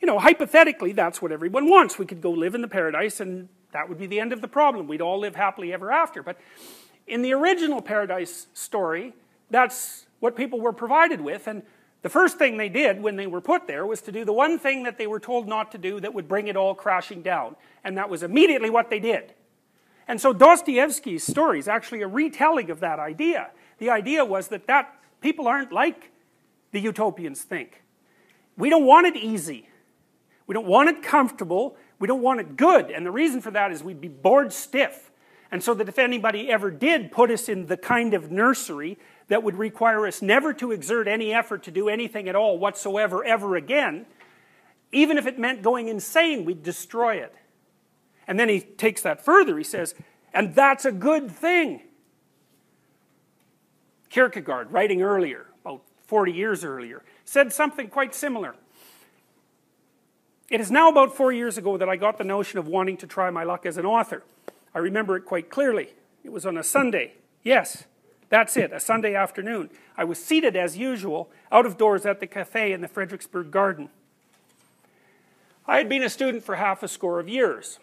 You 0.00 0.06
know, 0.06 0.20
hypothetically, 0.20 0.92
that's 0.92 1.20
what 1.20 1.32
everyone 1.32 1.68
wants. 1.68 1.98
We 1.98 2.06
could 2.06 2.20
go 2.20 2.30
live 2.30 2.54
in 2.54 2.60
the 2.60 2.68
paradise 2.68 3.18
and 3.18 3.48
that 3.72 3.88
would 3.88 3.98
be 3.98 4.06
the 4.06 4.20
end 4.20 4.32
of 4.32 4.40
the 4.40 4.46
problem. 4.46 4.86
We'd 4.86 5.02
all 5.02 5.18
live 5.18 5.34
happily 5.34 5.72
ever 5.72 5.90
after. 5.90 6.22
But 6.22 6.38
in 7.08 7.22
the 7.22 7.32
original 7.32 7.82
paradise 7.82 8.46
story, 8.54 9.14
that's 9.50 10.06
what 10.20 10.36
people 10.36 10.60
were 10.60 10.72
provided 10.72 11.20
with. 11.20 11.48
And 11.48 11.64
the 12.02 12.08
first 12.08 12.38
thing 12.38 12.56
they 12.56 12.68
did 12.68 13.02
when 13.02 13.16
they 13.16 13.26
were 13.26 13.40
put 13.40 13.66
there 13.66 13.86
was 13.86 14.00
to 14.02 14.12
do 14.12 14.24
the 14.24 14.32
one 14.32 14.58
thing 14.58 14.84
that 14.84 14.96
they 14.96 15.06
were 15.06 15.20
told 15.20 15.46
not 15.46 15.70
to 15.72 15.78
do 15.78 16.00
that 16.00 16.14
would 16.14 16.28
bring 16.28 16.48
it 16.48 16.56
all 16.56 16.74
crashing 16.74 17.22
down. 17.22 17.56
And 17.84 17.96
that 17.98 18.08
was 18.08 18.22
immediately 18.22 18.70
what 18.70 18.88
they 18.88 19.00
did. 19.00 19.34
And 20.08 20.20
so 20.20 20.32
Dostoevsky's 20.32 21.22
story 21.22 21.58
is 21.58 21.68
actually 21.68 22.02
a 22.02 22.08
retelling 22.08 22.70
of 22.70 22.80
that 22.80 22.98
idea. 22.98 23.50
The 23.78 23.90
idea 23.90 24.24
was 24.24 24.48
that, 24.48 24.66
that 24.66 24.94
people 25.20 25.46
aren't 25.46 25.72
like 25.72 26.10
the 26.72 26.80
utopians 26.80 27.42
think. 27.42 27.82
We 28.56 28.70
don't 28.70 28.86
want 28.86 29.06
it 29.06 29.16
easy. 29.16 29.68
We 30.46 30.54
don't 30.54 30.66
want 30.66 30.88
it 30.88 31.02
comfortable. 31.02 31.76
We 31.98 32.08
don't 32.08 32.22
want 32.22 32.40
it 32.40 32.56
good. 32.56 32.90
And 32.90 33.04
the 33.04 33.10
reason 33.10 33.40
for 33.40 33.50
that 33.50 33.72
is 33.72 33.84
we'd 33.84 34.00
be 34.00 34.08
bored 34.08 34.52
stiff. 34.52 35.09
And 35.52 35.62
so 35.62 35.74
that 35.74 35.88
if 35.88 35.98
anybody 35.98 36.50
ever 36.50 36.70
did 36.70 37.10
put 37.10 37.30
us 37.30 37.48
in 37.48 37.66
the 37.66 37.76
kind 37.76 38.14
of 38.14 38.30
nursery 38.30 38.98
that 39.28 39.42
would 39.42 39.56
require 39.56 40.06
us 40.06 40.22
never 40.22 40.52
to 40.54 40.70
exert 40.70 41.08
any 41.08 41.32
effort 41.32 41.64
to 41.64 41.70
do 41.70 41.88
anything 41.88 42.28
at 42.28 42.36
all 42.36 42.58
whatsoever 42.58 43.24
ever 43.24 43.56
again, 43.56 44.06
even 44.92 45.18
if 45.18 45.26
it 45.26 45.38
meant 45.38 45.62
going 45.62 45.88
insane, 45.88 46.44
we'd 46.44 46.62
destroy 46.62 47.16
it. 47.16 47.34
And 48.26 48.38
then 48.38 48.48
he 48.48 48.60
takes 48.60 49.02
that 49.02 49.24
further. 49.24 49.58
He 49.58 49.64
says, 49.64 49.94
and 50.32 50.54
that's 50.54 50.84
a 50.84 50.92
good 50.92 51.30
thing. 51.30 51.82
Kierkegaard, 54.08 54.72
writing 54.72 55.02
earlier, 55.02 55.46
about 55.64 55.82
40 56.06 56.32
years 56.32 56.64
earlier, 56.64 57.02
said 57.24 57.52
something 57.52 57.88
quite 57.88 58.14
similar. 58.14 58.54
It 60.48 60.60
is 60.60 60.70
now 60.70 60.90
about 60.90 61.16
four 61.16 61.32
years 61.32 61.58
ago 61.58 61.76
that 61.76 61.88
I 61.88 61.94
got 61.94 62.18
the 62.18 62.24
notion 62.24 62.58
of 62.58 62.66
wanting 62.66 62.96
to 62.98 63.06
try 63.06 63.30
my 63.30 63.44
luck 63.44 63.66
as 63.66 63.76
an 63.76 63.86
author. 63.86 64.24
I 64.74 64.78
remember 64.78 65.16
it 65.16 65.24
quite 65.24 65.50
clearly. 65.50 65.94
It 66.24 66.32
was 66.32 66.46
on 66.46 66.56
a 66.56 66.62
Sunday. 66.62 67.14
Yes, 67.42 67.84
that's 68.28 68.56
it, 68.56 68.72
a 68.72 68.80
Sunday 68.80 69.14
afternoon. 69.14 69.70
I 69.96 70.04
was 70.04 70.22
seated 70.22 70.56
as 70.56 70.76
usual 70.76 71.30
out 71.50 71.66
of 71.66 71.76
doors 71.76 72.06
at 72.06 72.20
the 72.20 72.26
cafe 72.26 72.72
in 72.72 72.80
the 72.80 72.88
Frederiksberg 72.88 73.50
Garden. 73.50 73.90
I 75.66 75.78
had 75.78 75.88
been 75.88 76.02
a 76.02 76.10
student 76.10 76.44
for 76.44 76.56
half 76.56 76.82
a 76.82 76.88
score 76.88 77.20
of 77.20 77.28
years. 77.28 77.78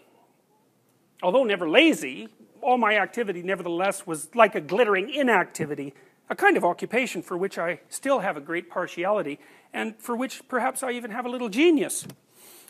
Although 1.22 1.44
never 1.44 1.70
lazy, 1.70 2.30
all 2.62 2.78
my 2.78 2.98
activity 2.98 3.42
nevertheless 3.42 4.06
was 4.06 4.34
like 4.36 4.56
a 4.56 4.62
glittering 4.62 5.10
inactivity, 5.10 5.94
a 6.30 6.36
kind 6.36 6.58
of 6.58 6.66
occupation 6.66 7.22
for 7.22 7.38
which 7.38 7.58
I 7.58 7.80
still 7.90 8.20
have 8.20 8.38
a 8.38 8.42
great 8.42 8.70
partiality, 8.70 9.40
and 9.74 9.96
for 9.98 10.16
which 10.16 10.48
perhaps 10.48 10.84
I 10.84 10.92
even 10.92 11.12
have 11.12 11.26
a 11.26 11.30
little 11.30 11.50
genius. 11.50 12.08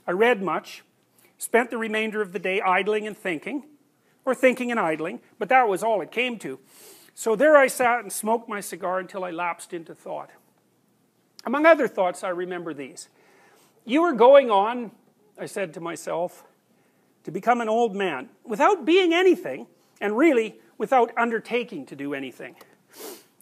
I 0.06 0.12
read 0.12 0.42
much, 0.42 0.84
spent 1.38 1.70
the 1.70 1.78
remainder 1.78 2.22
of 2.22 2.32
the 2.32 2.40
day 2.40 2.62
idling 2.62 3.06
and 3.06 3.18
thinking, 3.18 3.64
or 4.28 4.36
thinking 4.36 4.70
and 4.70 4.80
idling, 4.80 5.22
but 5.40 5.50
that 5.50 5.68
was 5.68 5.82
all 5.82 6.02
it 6.02 6.12
came 6.12 6.38
to. 6.40 6.60
So 7.16 7.36
there 7.36 7.58
I 7.58 7.68
sat 7.68 8.02
and 8.02 8.12
smoked 8.12 8.48
my 8.48 8.60
cigar 8.60 9.00
until 9.00 9.24
I 9.24 9.32
lapsed 9.32 9.74
into 9.74 9.96
thought. 9.96 10.30
Among 11.46 11.66
other 11.66 11.88
thoughts, 11.88 12.24
I 12.24 12.30
remember 12.30 12.74
these. 12.74 13.10
You 13.86 14.04
are 14.04 14.14
going 14.14 14.52
on, 14.52 14.92
I 15.40 15.46
said 15.46 15.74
to 15.76 15.80
myself, 15.80 16.44
to 17.24 17.32
become 17.32 17.62
an 17.62 17.70
old 17.70 17.96
man 17.96 18.30
without 18.44 18.86
being 18.86 19.14
anything, 19.14 19.68
and 20.00 20.18
really 20.18 20.56
without 20.78 21.12
undertaking 21.18 21.86
to 21.88 21.96
do 21.96 22.14
anything. 22.14 22.56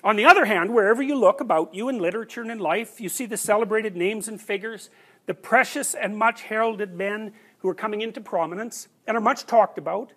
On 0.04 0.16
the 0.16 0.26
other 0.26 0.46
hand, 0.46 0.74
wherever 0.74 1.02
you 1.02 1.16
look 1.16 1.42
about 1.42 1.74
you 1.74 1.90
in 1.90 1.98
literature 1.98 2.42
and 2.42 2.52
in 2.52 2.60
life, 2.60 3.02
you 3.02 3.10
see 3.10 3.26
the 3.26 3.38
celebrated 3.38 3.96
names 3.96 4.28
and 4.28 4.40
figures 4.40 4.90
the 5.26 5.34
precious 5.34 5.96
and 5.96 6.18
much 6.18 6.44
heralded 6.44 6.94
men 6.94 7.34
who 7.60 7.70
are 7.70 7.76
coming 7.76 8.02
into 8.02 8.22
prominence 8.22 8.88
and 9.08 9.18
are 9.18 9.22
much 9.22 9.46
talked 9.46 9.78
about, 9.78 10.14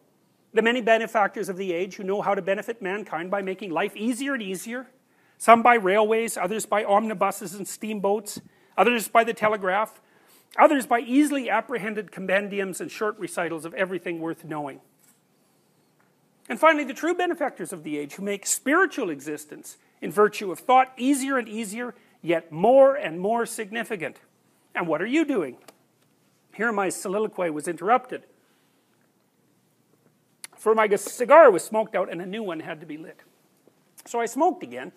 the 0.52 0.62
many 0.62 0.80
benefactors 0.80 1.48
of 1.48 1.56
the 1.56 1.72
age 1.72 1.96
who 1.96 2.04
know 2.04 2.22
how 2.22 2.34
to 2.34 2.42
benefit 2.42 2.80
mankind 2.80 3.30
by 3.30 3.42
making 3.42 3.70
life 3.70 3.96
easier 3.96 4.34
and 4.34 4.42
easier, 4.42 4.86
some 5.36 5.62
by 5.62 5.74
railways, 5.74 6.36
others 6.36 6.66
by 6.66 6.84
omnibuses 6.84 7.54
and 7.54 7.68
steamboats, 7.68 8.40
others 8.76 9.08
by 9.08 9.24
the 9.24 9.34
telegraph, 9.34 10.00
others 10.58 10.86
by 10.86 11.00
easily 11.00 11.50
apprehended 11.50 12.10
compendiums 12.10 12.80
and 12.80 12.90
short 12.90 13.18
recitals 13.18 13.64
of 13.64 13.74
everything 13.74 14.20
worth 14.20 14.44
knowing. 14.44 14.80
And 16.48 16.58
finally, 16.58 16.84
the 16.84 16.94
true 16.94 17.14
benefactors 17.14 17.72
of 17.72 17.82
the 17.82 17.98
age 17.98 18.14
who 18.14 18.22
make 18.22 18.46
spiritual 18.46 19.10
existence 19.10 19.76
in 20.00 20.10
virtue 20.10 20.50
of 20.50 20.58
thought 20.58 20.92
easier 20.96 21.36
and 21.36 21.48
easier, 21.48 21.94
yet 22.22 22.50
more 22.50 22.94
and 22.94 23.20
more 23.20 23.44
significant. 23.44 24.16
And 24.74 24.86
what 24.86 25.02
are 25.02 25.06
you 25.06 25.24
doing? 25.24 25.58
Here 26.54 26.72
my 26.72 26.88
soliloquy 26.88 27.50
was 27.50 27.68
interrupted. 27.68 28.24
For 30.68 30.74
my 30.74 30.86
cigar 30.96 31.50
was 31.50 31.64
smoked 31.64 31.94
out 31.94 32.12
and 32.12 32.20
a 32.20 32.26
new 32.26 32.42
one 32.42 32.60
had 32.60 32.78
to 32.80 32.86
be 32.86 32.98
lit. 32.98 33.22
So 34.04 34.20
I 34.20 34.26
smoked 34.26 34.62
again, 34.62 34.92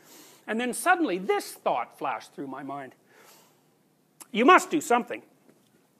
and 0.46 0.60
then 0.60 0.74
suddenly 0.74 1.18
this 1.18 1.54
thought 1.54 1.98
flashed 1.98 2.34
through 2.34 2.48
my 2.48 2.62
mind. 2.62 2.94
You 4.34 4.44
must 4.44 4.70
do 4.70 4.82
something. 4.82 5.22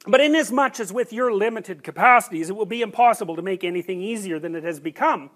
But 0.06 0.20
inasmuch 0.20 0.78
as 0.78 0.92
with 0.92 1.10
your 1.10 1.32
limited 1.32 1.82
capacities 1.82 2.50
it 2.50 2.52
will 2.54 2.66
be 2.66 2.82
impossible 2.82 3.34
to 3.34 3.40
make 3.40 3.64
anything 3.64 4.02
easier 4.02 4.38
than 4.38 4.54
it 4.54 4.62
has 4.62 4.78
become, 4.78 5.30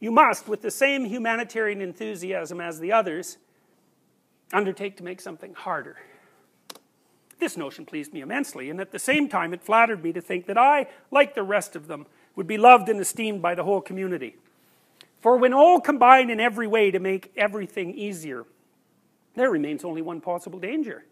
you 0.00 0.10
must, 0.10 0.46
with 0.46 0.60
the 0.60 0.70
same 0.70 1.06
humanitarian 1.06 1.80
enthusiasm 1.80 2.60
as 2.60 2.78
the 2.78 2.92
others, 2.92 3.38
undertake 4.52 4.98
to 4.98 5.02
make 5.02 5.22
something 5.22 5.54
harder. 5.54 5.96
This 7.38 7.56
notion 7.56 7.86
pleased 7.86 8.12
me 8.12 8.20
immensely, 8.20 8.68
and 8.68 8.82
at 8.82 8.92
the 8.92 8.98
same 8.98 9.30
time 9.30 9.54
it 9.54 9.62
flattered 9.62 10.04
me 10.04 10.12
to 10.12 10.20
think 10.20 10.44
that 10.44 10.58
I, 10.58 10.88
like 11.10 11.34
the 11.34 11.42
rest 11.42 11.74
of 11.74 11.86
them, 11.86 12.04
would 12.36 12.46
be 12.46 12.58
loved 12.58 12.88
and 12.88 13.00
esteemed 13.00 13.42
by 13.42 13.54
the 13.54 13.64
whole 13.64 13.80
community. 13.80 14.36
For 15.20 15.36
when 15.36 15.52
all 15.52 15.80
combine 15.80 16.30
in 16.30 16.40
every 16.40 16.66
way 16.66 16.90
to 16.90 16.98
make 16.98 17.32
everything 17.36 17.94
easier, 17.94 18.46
there 19.34 19.50
remains 19.50 19.84
only 19.84 20.02
one 20.02 20.20
possible 20.20 20.58
danger. 20.58 21.04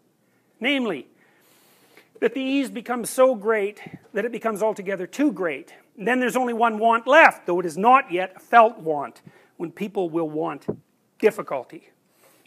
Namely, 0.60 1.06
that 2.20 2.34
the 2.34 2.40
ease 2.40 2.70
becomes 2.70 3.10
so 3.10 3.34
great 3.34 3.80
that 4.12 4.25
it 4.25 4.32
becomes 4.32 4.62
altogether 4.62 5.06
too 5.06 5.30
great. 5.30 5.75
And 5.96 6.08
then 6.08 6.20
there's 6.20 6.37
only 6.37 6.54
one 6.54 6.78
want 6.78 7.06
left, 7.06 7.46
though 7.46 7.60
it 7.60 7.66
is 7.66 7.78
not 7.78 8.10
yet 8.10 8.32
a 8.37 8.40
felt 8.40 8.78
want, 8.78 9.22
when 9.56 9.70
people 9.70 10.10
will 10.10 10.28
want 10.28 10.66
difficulty 11.18 11.90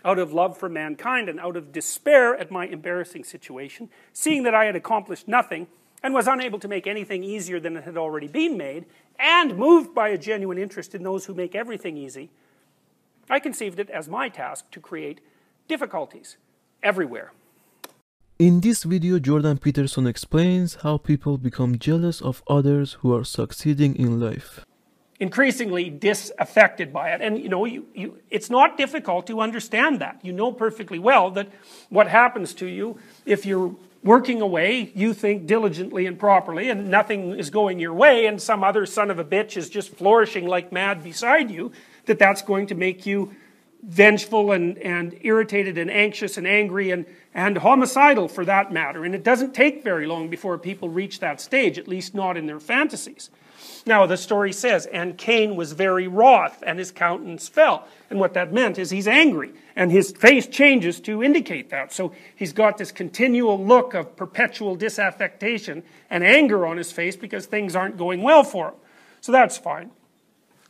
out 0.03 0.17
of 0.17 0.33
love 0.33 0.57
for 0.57 0.67
mankind 0.67 1.29
and 1.29 1.39
out 1.39 1.55
of 1.55 1.71
despair 1.71 2.35
at 2.35 2.51
my 2.51 2.65
embarrassing 2.65 3.23
situation, 3.23 3.89
seeing 4.13 4.43
that 4.43 4.55
I 4.55 4.65
had 4.65 4.75
accomplished 4.75 5.27
nothing 5.27 5.67
and 6.03 6.13
was 6.13 6.27
unable 6.27 6.59
to 6.59 6.67
make 6.67 6.87
anything 6.87 7.23
easier 7.23 7.59
than 7.59 7.77
it 7.77 7.83
had 7.83 7.97
already 7.97 8.27
been 8.27 8.57
made, 8.57 8.85
and 9.19 9.57
moved 9.57 9.93
by 9.93 10.09
a 10.09 10.17
genuine 10.17 10.57
interest 10.57 10.95
in 10.95 11.03
those 11.03 11.25
who 11.25 11.33
make 11.33 11.55
everything 11.55 11.97
easy, 11.97 12.29
I 13.29 13.39
conceived 13.39 13.79
it 13.79 13.89
as 13.89 14.09
my 14.09 14.29
task 14.29 14.69
to 14.71 14.79
create 14.79 15.21
difficulties 15.67 16.37
everywhere. 16.81 17.31
In 18.39 18.61
this 18.61 18.83
video, 18.83 19.19
Jordan 19.19 19.59
Peterson 19.59 20.07
explains 20.07 20.75
how 20.81 20.97
people 20.97 21.37
become 21.37 21.77
jealous 21.77 22.21
of 22.21 22.41
others 22.47 22.93
who 23.01 23.15
are 23.15 23.23
succeeding 23.23 23.95
in 23.95 24.19
life 24.19 24.65
increasingly 25.21 25.87
disaffected 25.87 26.91
by 26.91 27.11
it. 27.11 27.21
And 27.21 27.37
you 27.37 27.47
know, 27.47 27.63
you, 27.65 27.85
you, 27.93 28.17
it's 28.31 28.49
not 28.49 28.75
difficult 28.75 29.27
to 29.27 29.39
understand 29.39 30.01
that. 30.01 30.19
You 30.23 30.33
know 30.33 30.51
perfectly 30.51 30.97
well 30.97 31.29
that 31.31 31.47
what 31.89 32.07
happens 32.07 32.55
to 32.55 32.65
you 32.65 32.97
if 33.23 33.45
you're 33.45 33.75
working 34.03 34.41
away, 34.41 34.91
you 34.95 35.13
think 35.13 35.45
diligently 35.45 36.05
and 36.05 36.17
properly, 36.17 36.69
and 36.69 36.89
nothing 36.89 37.37
is 37.37 37.49
going 37.49 37.79
your 37.79 37.93
way, 37.93 38.25
and 38.25 38.41
some 38.41 38.63
other 38.63 38.85
son 38.85 39.11
of 39.11 39.19
a 39.19 39.23
bitch 39.23 39.55
is 39.57 39.69
just 39.69 39.95
flourishing 39.95 40.47
like 40.47 40.71
mad 40.71 41.03
beside 41.03 41.51
you, 41.51 41.71
that 42.05 42.17
that's 42.17 42.41
going 42.41 42.67
to 42.67 42.75
make 42.75 43.05
you 43.05 43.33
vengeful 43.83 44.51
and, 44.51 44.77
and 44.79 45.17
irritated 45.21 45.77
and 45.77 45.89
anxious 45.89 46.37
and 46.37 46.47
angry 46.47 46.91
and, 46.91 47.05
and 47.33 47.57
homicidal 47.57 48.27
for 48.27 48.45
that 48.45 48.71
matter. 48.71 49.03
And 49.03 49.15
it 49.15 49.23
doesn't 49.23 49.53
take 49.53 49.83
very 49.83 50.05
long 50.05 50.29
before 50.29 50.57
people 50.57 50.89
reach 50.89 51.19
that 51.19 51.41
stage, 51.41 51.77
at 51.77 51.87
least 51.87 52.13
not 52.13 52.37
in 52.37 52.45
their 52.45 52.59
fantasies. 52.59 53.29
Now, 53.85 54.05
the 54.05 54.17
story 54.17 54.53
says, 54.53 54.85
and 54.85 55.17
Cain 55.17 55.55
was 55.55 55.71
very 55.71 56.07
wroth, 56.07 56.63
and 56.65 56.77
his 56.77 56.91
countenance 56.91 57.47
fell. 57.47 57.87
And 58.11 58.19
what 58.19 58.35
that 58.35 58.53
meant 58.53 58.77
is 58.77 58.91
he's 58.91 59.07
angry, 59.07 59.53
and 59.75 59.91
his 59.91 60.11
face 60.11 60.45
changes 60.45 60.99
to 61.01 61.23
indicate 61.23 61.71
that. 61.71 61.91
So 61.91 62.13
he's 62.35 62.53
got 62.53 62.77
this 62.77 62.91
continual 62.91 63.63
look 63.63 63.95
of 63.95 64.15
perpetual 64.15 64.75
disaffection 64.75 65.83
and 66.11 66.23
anger 66.23 66.67
on 66.67 66.77
his 66.77 66.91
face 66.91 67.15
because 67.15 67.47
things 67.47 67.75
aren't 67.75 67.97
going 67.97 68.21
well 68.21 68.43
for 68.43 68.67
him. 68.69 68.75
So 69.19 69.31
that's 69.31 69.57
fine. 69.57 69.91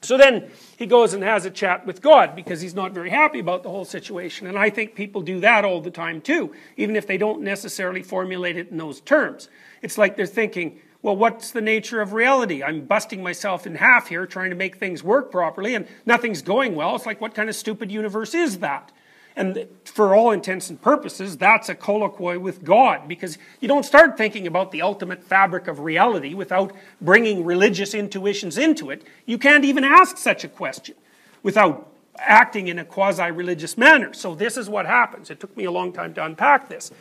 So 0.03 0.17
then 0.17 0.49
he 0.77 0.87
goes 0.87 1.13
and 1.13 1.23
has 1.23 1.45
a 1.45 1.51
chat 1.51 1.85
with 1.85 2.01
God 2.01 2.35
because 2.35 2.59
he's 2.61 2.73
not 2.73 2.91
very 2.91 3.11
happy 3.11 3.39
about 3.39 3.61
the 3.61 3.69
whole 3.69 3.85
situation. 3.85 4.47
And 4.47 4.57
I 4.57 4.71
think 4.71 4.95
people 4.95 5.21
do 5.21 5.39
that 5.41 5.63
all 5.63 5.79
the 5.79 5.91
time 5.91 6.21
too, 6.21 6.53
even 6.75 6.95
if 6.95 7.05
they 7.05 7.17
don't 7.17 7.41
necessarily 7.41 8.01
formulate 8.01 8.57
it 8.57 8.71
in 8.71 8.77
those 8.77 8.99
terms. 8.99 9.47
It's 9.83 9.99
like 9.99 10.15
they're 10.15 10.25
thinking, 10.25 10.79
well, 11.03 11.15
what's 11.15 11.51
the 11.51 11.61
nature 11.61 12.01
of 12.01 12.13
reality? 12.13 12.63
I'm 12.63 12.85
busting 12.85 13.23
myself 13.23 13.65
in 13.65 13.75
half 13.75 14.07
here 14.09 14.27
trying 14.27 14.51
to 14.51 14.55
make 14.55 14.77
things 14.77 15.03
work 15.03 15.31
properly 15.31 15.73
and 15.73 15.87
nothing's 16.05 16.41
going 16.41 16.75
well. 16.75 16.95
It's 16.95 17.05
like, 17.05 17.19
what 17.19 17.33
kind 17.33 17.49
of 17.49 17.55
stupid 17.55 17.91
universe 17.91 18.33
is 18.33 18.59
that? 18.59 18.91
And 19.35 19.67
for 19.85 20.13
all 20.13 20.31
intents 20.31 20.69
and 20.69 20.81
purposes, 20.81 21.37
that's 21.37 21.69
a 21.69 21.75
colloquy 21.75 22.37
with 22.37 22.63
God 22.63 23.07
because 23.07 23.37
you 23.59 23.67
don't 23.67 23.85
start 23.85 24.17
thinking 24.17 24.45
about 24.45 24.71
the 24.71 24.81
ultimate 24.81 25.23
fabric 25.23 25.67
of 25.67 25.79
reality 25.79 26.33
without 26.33 26.73
bringing 26.99 27.45
religious 27.45 27.93
intuitions 27.93 28.57
into 28.57 28.89
it. 28.89 29.03
You 29.25 29.37
can't 29.37 29.63
even 29.63 29.83
ask 29.83 30.17
such 30.17 30.43
a 30.43 30.49
question 30.49 30.95
without 31.43 31.87
acting 32.17 32.67
in 32.67 32.77
a 32.77 32.85
quasi 32.85 33.31
religious 33.31 33.77
manner. 33.77 34.13
So, 34.13 34.35
this 34.35 34.57
is 34.57 34.69
what 34.69 34.85
happens. 34.85 35.29
It 35.29 35.39
took 35.39 35.55
me 35.55 35.63
a 35.63 35.71
long 35.71 35.93
time 35.93 36.13
to 36.15 36.25
unpack 36.25 36.67
this. 36.67 36.91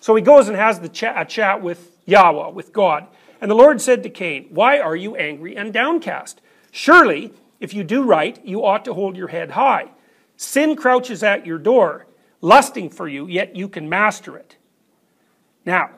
So, 0.00 0.14
he 0.14 0.22
goes 0.22 0.48
and 0.48 0.56
has 0.56 0.80
the 0.80 1.14
a 1.16 1.24
chat 1.24 1.62
with 1.62 1.96
Yahweh, 2.06 2.50
with 2.50 2.72
God. 2.72 3.06
And 3.40 3.50
the 3.50 3.56
Lord 3.56 3.80
said 3.80 4.02
to 4.02 4.10
Cain, 4.10 4.48
Why 4.50 4.78
are 4.78 4.96
you 4.96 5.16
angry 5.16 5.56
and 5.56 5.72
downcast? 5.72 6.40
Surely, 6.70 7.32
if 7.58 7.74
you 7.74 7.84
do 7.84 8.02
right, 8.02 8.38
you 8.44 8.64
ought 8.64 8.84
to 8.84 8.94
hold 8.94 9.16
your 9.16 9.28
head 9.28 9.52
high. 9.52 9.90
Sin 10.36 10.76
crouches 10.76 11.22
at 11.22 11.46
your 11.46 11.58
door, 11.58 12.06
lusting 12.40 12.90
for 12.90 13.08
you, 13.08 13.26
yet 13.26 13.56
you 13.56 13.68
can 13.68 13.88
master 13.88 14.36
it. 14.36 14.56
Now, 15.64 15.90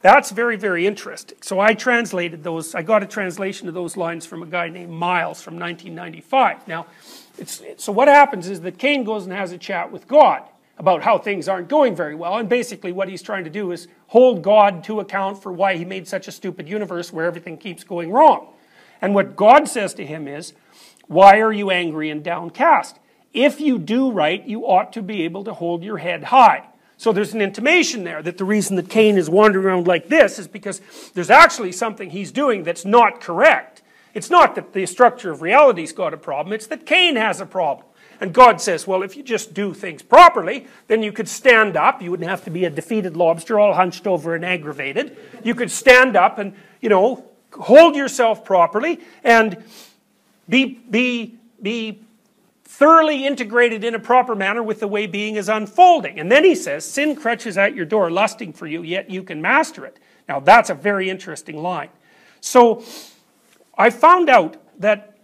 that's 0.00 0.30
very, 0.30 0.56
very 0.56 0.86
interesting. 0.86 1.38
So 1.42 1.60
I 1.60 1.74
translated 1.74 2.42
those, 2.44 2.74
I 2.74 2.82
got 2.82 3.02
a 3.02 3.06
translation 3.06 3.68
of 3.68 3.74
those 3.74 3.96
lines 3.96 4.26
from 4.26 4.42
a 4.42 4.46
guy 4.46 4.68
named 4.68 4.92
Miles 4.92 5.42
from 5.42 5.58
1995. 5.58 6.68
Now, 6.68 6.86
so 7.76 7.92
what 7.92 8.08
happens 8.08 8.48
is 8.48 8.60
that 8.62 8.78
Cain 8.78 9.04
goes 9.04 9.24
and 9.24 9.32
has 9.32 9.52
a 9.52 9.58
chat 9.58 9.90
with 9.90 10.06
God 10.08 10.42
about 10.78 11.02
how 11.02 11.18
things 11.18 11.48
aren't 11.48 11.68
going 11.68 11.96
very 11.96 12.14
well, 12.14 12.36
and 12.36 12.48
basically 12.48 12.92
what 12.92 13.08
he's 13.08 13.22
trying 13.22 13.44
to 13.44 13.50
do 13.50 13.72
is 13.72 13.88
hold 14.08 14.42
God 14.42 14.84
to 14.84 15.00
account 15.00 15.42
for 15.42 15.52
why 15.52 15.76
he 15.76 15.84
made 15.84 16.06
such 16.06 16.28
a 16.28 16.32
stupid 16.32 16.68
universe 16.68 17.12
where 17.12 17.26
everything 17.26 17.56
keeps 17.56 17.84
going 17.84 18.10
wrong. 18.10 18.52
And 19.00 19.14
what 19.14 19.36
God 19.36 19.68
says 19.68 19.94
to 19.94 20.06
him 20.06 20.28
is, 20.28 20.52
Why 21.06 21.40
are 21.40 21.52
you 21.52 21.70
angry 21.70 22.10
and 22.10 22.22
downcast? 22.22 22.98
if 23.36 23.60
you 23.60 23.78
do 23.78 24.10
right, 24.10 24.44
you 24.46 24.62
ought 24.62 24.94
to 24.94 25.02
be 25.02 25.22
able 25.22 25.44
to 25.44 25.52
hold 25.52 25.84
your 25.84 25.98
head 25.98 26.24
high. 26.24 26.64
So 26.96 27.12
there's 27.12 27.34
an 27.34 27.42
intimation 27.42 28.02
there 28.02 28.22
that 28.22 28.38
the 28.38 28.46
reason 28.46 28.76
that 28.76 28.88
Cain 28.88 29.18
is 29.18 29.28
wandering 29.28 29.66
around 29.66 29.86
like 29.86 30.08
this 30.08 30.38
is 30.38 30.48
because 30.48 30.80
there's 31.12 31.28
actually 31.28 31.72
something 31.72 32.08
he's 32.08 32.32
doing 32.32 32.64
that's 32.64 32.86
not 32.86 33.20
correct. 33.20 33.82
It's 34.14 34.30
not 34.30 34.54
that 34.54 34.72
the 34.72 34.86
structure 34.86 35.30
of 35.30 35.42
reality's 35.42 35.92
got 35.92 36.14
a 36.14 36.16
problem, 36.16 36.54
it's 36.54 36.66
that 36.68 36.86
Cain 36.86 37.16
has 37.16 37.38
a 37.38 37.46
problem. 37.46 37.86
And 38.20 38.32
God 38.32 38.60
says, 38.60 38.86
well, 38.86 39.02
if 39.02 39.16
you 39.16 39.22
just 39.22 39.54
do 39.54 39.74
things 39.74 40.02
properly, 40.02 40.66
then 40.88 41.02
you 41.02 41.12
could 41.12 41.28
stand 41.28 41.76
up. 41.76 42.00
You 42.00 42.10
wouldn't 42.10 42.28
have 42.28 42.44
to 42.44 42.50
be 42.50 42.64
a 42.64 42.70
defeated 42.70 43.16
lobster 43.16 43.58
all 43.58 43.74
hunched 43.74 44.06
over 44.06 44.34
and 44.34 44.44
aggravated. 44.44 45.16
You 45.44 45.54
could 45.54 45.70
stand 45.70 46.16
up 46.16 46.38
and, 46.38 46.54
you 46.80 46.88
know, 46.88 47.24
hold 47.52 47.96
yourself 47.96 48.44
properly 48.44 49.00
and 49.22 49.62
be, 50.48 50.66
be, 50.90 51.34
be 51.60 52.00
thoroughly 52.64 53.26
integrated 53.26 53.84
in 53.84 53.94
a 53.94 53.98
proper 53.98 54.34
manner 54.34 54.62
with 54.62 54.80
the 54.80 54.88
way 54.88 55.06
being 55.06 55.36
is 55.36 55.48
unfolding. 55.48 56.18
And 56.18 56.30
then 56.30 56.44
he 56.44 56.54
says, 56.54 56.84
Sin 56.84 57.16
crutches 57.16 57.56
at 57.56 57.74
your 57.74 57.86
door, 57.86 58.10
lusting 58.10 58.52
for 58.52 58.66
you, 58.66 58.82
yet 58.82 59.10
you 59.10 59.22
can 59.22 59.40
master 59.40 59.86
it. 59.86 59.98
Now, 60.28 60.40
that's 60.40 60.70
a 60.70 60.74
very 60.74 61.08
interesting 61.08 61.62
line. 61.62 61.88
So, 62.40 62.84
I 63.78 63.90
found 63.90 64.28
out 64.28 64.56
that 64.80 65.16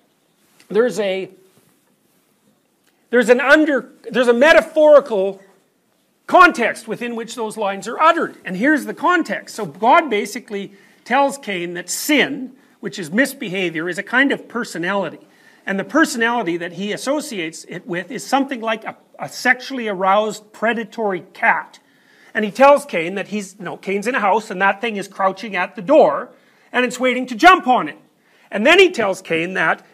there's 0.68 0.98
a 0.98 1.30
there's 3.12 3.28
an 3.28 3.42
under 3.42 3.92
there's 4.10 4.28
a 4.28 4.32
metaphorical 4.32 5.42
context 6.26 6.88
within 6.88 7.14
which 7.14 7.34
those 7.34 7.58
lines 7.58 7.86
are 7.86 8.00
uttered. 8.00 8.38
And 8.42 8.56
here's 8.56 8.86
the 8.86 8.94
context. 8.94 9.54
So 9.54 9.66
God 9.66 10.08
basically 10.08 10.72
tells 11.04 11.36
Cain 11.36 11.74
that 11.74 11.90
sin, 11.90 12.54
which 12.80 12.98
is 12.98 13.10
misbehavior, 13.10 13.86
is 13.86 13.98
a 13.98 14.02
kind 14.02 14.32
of 14.32 14.48
personality. 14.48 15.20
And 15.66 15.78
the 15.78 15.84
personality 15.84 16.56
that 16.56 16.72
he 16.72 16.92
associates 16.92 17.66
it 17.68 17.86
with 17.86 18.10
is 18.10 18.24
something 18.24 18.62
like 18.62 18.84
a, 18.84 18.96
a 19.18 19.28
sexually 19.28 19.88
aroused 19.88 20.50
predatory 20.54 21.20
cat. 21.34 21.80
And 22.32 22.46
he 22.46 22.50
tells 22.50 22.86
Cain 22.86 23.16
that 23.16 23.28
he's, 23.28 23.60
know, 23.60 23.76
Cain's 23.76 24.06
in 24.06 24.14
a 24.14 24.20
house 24.20 24.50
and 24.50 24.62
that 24.62 24.80
thing 24.80 24.96
is 24.96 25.06
crouching 25.06 25.54
at 25.54 25.76
the 25.76 25.82
door 25.82 26.30
and 26.72 26.86
it's 26.86 26.98
waiting 26.98 27.26
to 27.26 27.34
jump 27.34 27.66
on 27.66 27.90
it. 27.90 27.98
And 28.50 28.66
then 28.66 28.78
he 28.78 28.90
tells 28.90 29.20
Cain 29.20 29.52
that, 29.52 29.84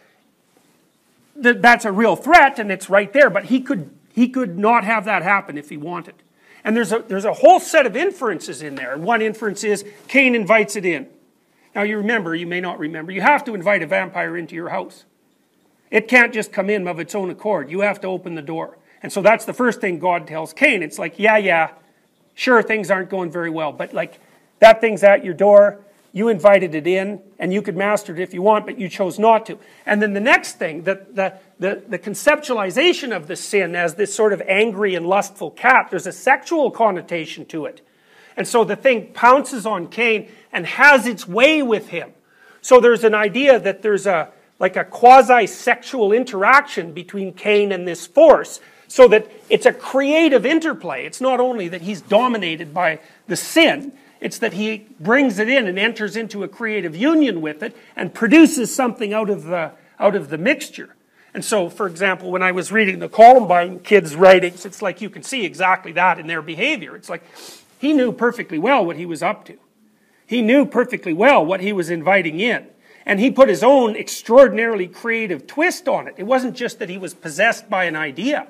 that 1.41 1.61
that's 1.61 1.85
a 1.85 1.91
real 1.91 2.15
threat 2.15 2.59
and 2.59 2.71
it's 2.71 2.89
right 2.89 3.11
there, 3.13 3.29
but 3.29 3.45
he 3.45 3.61
could, 3.61 3.89
he 4.13 4.27
could 4.29 4.57
not 4.57 4.83
have 4.83 5.05
that 5.05 5.23
happen 5.23 5.57
if 5.57 5.69
he 5.69 5.77
wanted. 5.77 6.15
And 6.63 6.75
there's 6.75 6.91
a, 6.91 6.99
there's 6.99 7.25
a 7.25 7.33
whole 7.33 7.59
set 7.59 7.85
of 7.85 7.95
inferences 7.95 8.61
in 8.61 8.75
there. 8.75 8.97
One 8.97 9.21
inference 9.21 9.63
is 9.63 9.85
Cain 10.07 10.35
invites 10.35 10.75
it 10.75 10.85
in. 10.85 11.07
Now 11.73 11.83
you 11.83 11.97
remember, 11.97 12.35
you 12.35 12.47
may 12.47 12.59
not 12.59 12.79
remember, 12.79 13.11
you 13.11 13.21
have 13.21 13.43
to 13.45 13.55
invite 13.55 13.81
a 13.81 13.87
vampire 13.87 14.35
into 14.35 14.55
your 14.55 14.69
house. 14.69 15.05
It 15.91 16.07
can't 16.07 16.33
just 16.33 16.51
come 16.51 16.69
in 16.69 16.87
of 16.87 16.99
its 16.99 17.15
own 17.15 17.29
accord. 17.29 17.71
You 17.71 17.81
have 17.81 18.01
to 18.01 18.07
open 18.07 18.35
the 18.35 18.41
door. 18.41 18.77
And 19.01 19.11
so 19.11 19.21
that's 19.21 19.45
the 19.45 19.53
first 19.53 19.79
thing 19.81 19.99
God 19.99 20.27
tells 20.27 20.53
Cain. 20.53 20.83
It's 20.83 20.99
like, 20.99 21.17
yeah, 21.17 21.37
yeah, 21.37 21.71
sure, 22.35 22.61
things 22.61 22.91
aren't 22.91 23.09
going 23.09 23.31
very 23.31 23.49
well, 23.49 23.71
but 23.71 23.93
like 23.93 24.19
that 24.59 24.81
thing's 24.81 25.03
at 25.03 25.23
your 25.23 25.33
door. 25.33 25.79
You 26.11 26.27
invited 26.29 26.73
it 26.73 26.87
in, 26.87 27.21
and 27.37 27.53
you 27.53 27.61
could 27.61 27.77
master 27.77 28.13
it 28.13 28.19
if 28.19 28.33
you 28.33 28.41
want, 28.41 28.65
but 28.65 28.79
you 28.79 28.89
chose 28.89 29.19
not 29.19 29.45
to. 29.45 29.59
And 29.85 30.01
then 30.01 30.13
the 30.13 30.19
next 30.19 30.53
thing, 30.57 30.83
the, 30.83 31.05
the, 31.11 31.33
the, 31.59 31.83
the 31.87 31.99
conceptualization 31.99 33.15
of 33.15 33.27
the 33.27 33.35
sin 33.35 33.75
as 33.75 33.95
this 33.95 34.13
sort 34.13 34.33
of 34.33 34.41
angry 34.47 34.95
and 34.95 35.05
lustful 35.05 35.51
cat, 35.51 35.87
there's 35.91 36.07
a 36.07 36.11
sexual 36.11 36.71
connotation 36.71 37.45
to 37.47 37.65
it. 37.65 37.81
And 38.35 38.47
so 38.47 38.63
the 38.63 38.75
thing 38.75 39.11
pounces 39.13 39.65
on 39.65 39.87
Cain 39.87 40.29
and 40.51 40.65
has 40.65 41.05
its 41.05 41.27
way 41.27 41.61
with 41.61 41.89
him. 41.89 42.11
So 42.61 42.79
there's 42.79 43.03
an 43.03 43.13
idea 43.13 43.59
that 43.59 43.81
there's 43.81 44.07
a, 44.07 44.31
like 44.59 44.75
a 44.75 44.83
quasi 44.83 45.45
sexual 45.47 46.11
interaction 46.11 46.91
between 46.93 47.33
Cain 47.33 47.71
and 47.71 47.87
this 47.87 48.07
force, 48.07 48.59
so 48.87 49.07
that 49.07 49.29
it's 49.49 49.67
a 49.67 49.71
creative 49.71 50.45
interplay. 50.45 51.05
It's 51.05 51.21
not 51.21 51.39
only 51.39 51.67
that 51.67 51.81
he's 51.81 52.01
dominated 52.01 52.73
by 52.73 52.99
the 53.27 53.35
sin, 53.35 53.93
it's 54.19 54.39
that 54.39 54.53
he 54.53 54.87
brings 54.99 55.39
it 55.39 55.49
in 55.49 55.67
and 55.67 55.79
enters 55.79 56.15
into 56.15 56.43
a 56.43 56.47
creative 56.47 56.95
union 56.95 57.41
with 57.41 57.63
it 57.63 57.75
and 57.95 58.13
produces 58.13 58.73
something 58.73 59.13
out 59.13 59.29
of 59.29 59.43
the, 59.43 59.71
out 59.99 60.15
of 60.15 60.29
the 60.29 60.37
mixture. 60.37 60.95
And 61.33 61.45
so, 61.45 61.69
for 61.69 61.87
example, 61.87 62.31
when 62.31 62.41
I 62.41 62.51
was 62.51 62.71
reading 62.71 62.99
the 62.99 63.09
Columbine 63.09 63.79
kids' 63.79 64.15
writings, 64.15 64.65
it's 64.65 64.81
like 64.81 64.99
you 64.99 65.09
can 65.09 65.23
see 65.23 65.45
exactly 65.45 65.91
that 65.93 66.19
in 66.19 66.27
their 66.27 66.41
behavior. 66.41 66.95
It's 66.95 67.09
like 67.09 67.23
he 67.79 67.93
knew 67.93 68.11
perfectly 68.11 68.59
well 68.59 68.85
what 68.85 68.97
he 68.97 69.05
was 69.05 69.21
up 69.21 69.45
to. 69.45 69.57
He 70.25 70.41
knew 70.41 70.65
perfectly 70.65 71.13
well 71.13 71.45
what 71.45 71.61
he 71.61 71.71
was 71.71 71.89
inviting 71.89 72.39
in. 72.39 72.67
And 73.05 73.19
he 73.19 73.31
put 73.31 73.49
his 73.49 73.63
own 73.63 73.95
extraordinarily 73.95 74.87
creative 74.87 75.47
twist 75.47 75.87
on 75.87 76.07
it. 76.07 76.15
It 76.17 76.25
wasn't 76.25 76.55
just 76.55 76.79
that 76.79 76.89
he 76.89 76.97
was 76.97 77.13
possessed 77.13 77.69
by 77.69 77.85
an 77.85 77.95
idea. 77.95 78.47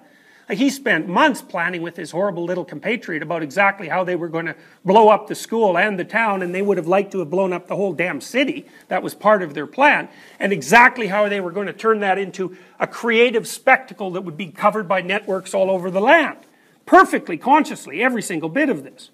He 0.52 0.70
spent 0.72 1.08
months 1.08 1.42
planning 1.42 1.82
with 1.82 1.96
his 1.96 2.12
horrible 2.12 2.44
little 2.44 2.66
compatriot 2.66 3.22
about 3.22 3.44
exactly 3.44 3.88
how 3.88 4.04
they 4.04 4.16
were 4.16 4.30
going 4.30 4.48
to 4.48 4.56
blow 4.84 5.10
up 5.10 5.28
the 5.28 5.36
school 5.36 5.78
and 5.78 6.00
the 6.00 6.04
town, 6.04 6.42
and 6.42 6.56
they 6.56 6.62
would 6.62 6.78
have 6.78 6.88
liked 6.88 7.12
to 7.12 7.20
have 7.20 7.30
blown 7.30 7.54
up 7.54 7.68
the 7.68 7.76
whole 7.76 7.94
damn 7.94 8.20
city. 8.20 8.66
That 8.88 9.04
was 9.04 9.14
part 9.14 9.44
of 9.44 9.54
their 9.54 9.68
plan. 9.68 10.10
And 10.40 10.52
exactly 10.52 11.08
how 11.08 11.30
they 11.30 11.40
were 11.40 11.52
going 11.52 11.68
to 11.68 11.74
turn 11.74 12.00
that 12.00 12.18
into 12.18 12.58
a 12.80 12.88
creative 12.88 13.48
spectacle 13.48 14.12
that 14.12 14.22
would 14.22 14.38
be 14.38 14.48
covered 14.48 14.88
by 14.88 15.02
networks 15.02 15.54
all 15.54 15.70
over 15.70 15.92
the 15.92 16.02
land. 16.02 16.38
Perfectly, 16.86 17.38
consciously, 17.38 18.02
every 18.02 18.24
single 18.24 18.50
bit 18.50 18.70
of 18.70 18.84
this. 18.84 19.12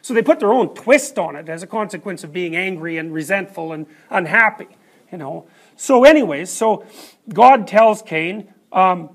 So 0.00 0.14
they 0.14 0.22
put 0.22 0.40
their 0.40 0.52
own 0.52 0.74
twist 0.74 1.18
on 1.18 1.36
it 1.36 1.48
as 1.50 1.62
a 1.62 1.66
consequence 1.66 2.24
of 2.24 2.32
being 2.32 2.56
angry 2.56 2.96
and 2.96 3.12
resentful 3.12 3.72
and 3.72 3.86
unhappy 4.08 4.68
you 5.10 5.18
know. 5.18 5.46
So, 5.76 6.04
anyways, 6.04 6.50
so 6.50 6.84
God 7.32 7.66
tells 7.66 8.02
Cain, 8.02 8.52
um, 8.72 9.10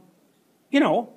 you 0.71 0.79
know, 0.79 1.12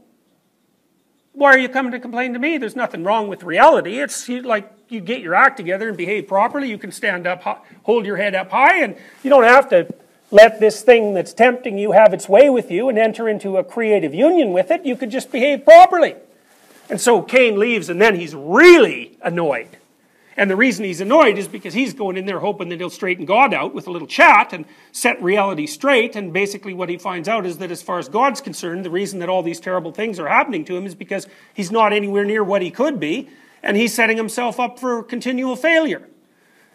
why 1.37 1.53
are 1.53 1.59
you 1.59 1.69
coming 1.69 1.93
to 1.93 2.01
complain 2.01 2.33
to 2.33 2.39
me? 2.39 2.57
There's 2.57 2.75
nothing 2.75 3.05
wrong 3.05 3.29
with 3.29 3.43
reality. 3.43 3.99
It's 3.99 4.27
like 4.29 4.73
you 4.89 5.01
get 5.01 5.21
your 5.21 5.35
act 5.35 5.59
together 5.59 5.89
and 5.89 5.97
behave 5.97 6.27
properly. 6.27 6.71
You 6.71 6.79
can 6.79 6.91
stand 6.91 7.27
up, 7.27 7.43
hold 7.83 8.07
your 8.07 8.17
head 8.17 8.35
up 8.35 8.51
high, 8.51 8.83
and 8.83 8.97
you 9.23 9.29
don't 9.29 9.45
have 9.45 9.69
to 9.69 9.95
let 10.31 10.61
this 10.61 10.81
thing 10.83 11.13
that's 11.13 11.35
tempting 11.35 11.77
you 11.77 11.93
have 11.93 12.15
its 12.15 12.27
way 12.27 12.49
with 12.49 12.71
you 12.71 12.89
and 12.89 12.99
enter 12.99 13.29
into 13.29 13.59
a 13.59 13.65
creative 13.65 14.15
union 14.15 14.53
with 14.53 14.71
it. 14.71 14.87
You 14.87 14.97
could 14.97 15.11
just 15.11 15.31
behave 15.31 15.65
properly. 15.65 16.15
And 16.89 17.01
so 17.01 17.21
Cain 17.21 17.59
leaves, 17.59 17.91
and 17.91 18.01
then 18.01 18.15
he's 18.15 18.35
really 18.35 19.19
annoyed. 19.23 19.77
And 20.37 20.51
the 20.51 20.57
reason 20.57 20.85
he's 20.85 21.01
annoyed 21.01 21.39
is 21.39 21.49
because 21.49 21.73
he's 21.73 21.95
going 21.95 22.19
in 22.19 22.27
there 22.27 22.41
hoping 22.41 22.69
that 22.69 22.79
he'll 22.79 22.91
straighten 22.91 23.25
God 23.25 23.55
out 23.55 23.73
with 23.73 23.87
a 23.87 23.91
little 23.91 24.07
chat 24.07 24.53
and 24.53 24.67
set 24.93 25.23
reality 25.23 25.67
straight. 25.67 26.15
And 26.15 26.33
basically, 26.33 26.75
what 26.75 26.91
he 26.91 26.99
finds 26.99 27.27
out 27.27 27.47
is 27.47 27.57
that 27.59 27.71
as 27.71 27.83
far 27.83 27.99
as 27.99 28.09
God's 28.09 28.43
concerned, 28.43 28.85
the 28.85 28.91
reason 28.91 29.21
that 29.21 29.31
all 29.31 29.43
these 29.43 29.61
terrible 29.61 29.93
things 29.93 30.21
are 30.21 30.29
happening 30.29 30.65
to 30.67 30.77
him 30.77 30.85
is 30.85 30.95
because 30.95 31.27
he's 31.55 31.71
not 31.71 31.93
anywhere 31.93 32.25
near 32.25 32.45
what 32.45 32.61
he 32.61 32.71
could 32.71 33.01
be. 33.01 33.31
And 33.63 33.77
he's 33.77 33.95
setting 33.95 34.19
himself 34.19 34.61
up 34.61 34.79
for 34.79 35.03
continual 35.03 35.57
failure. 35.57 36.07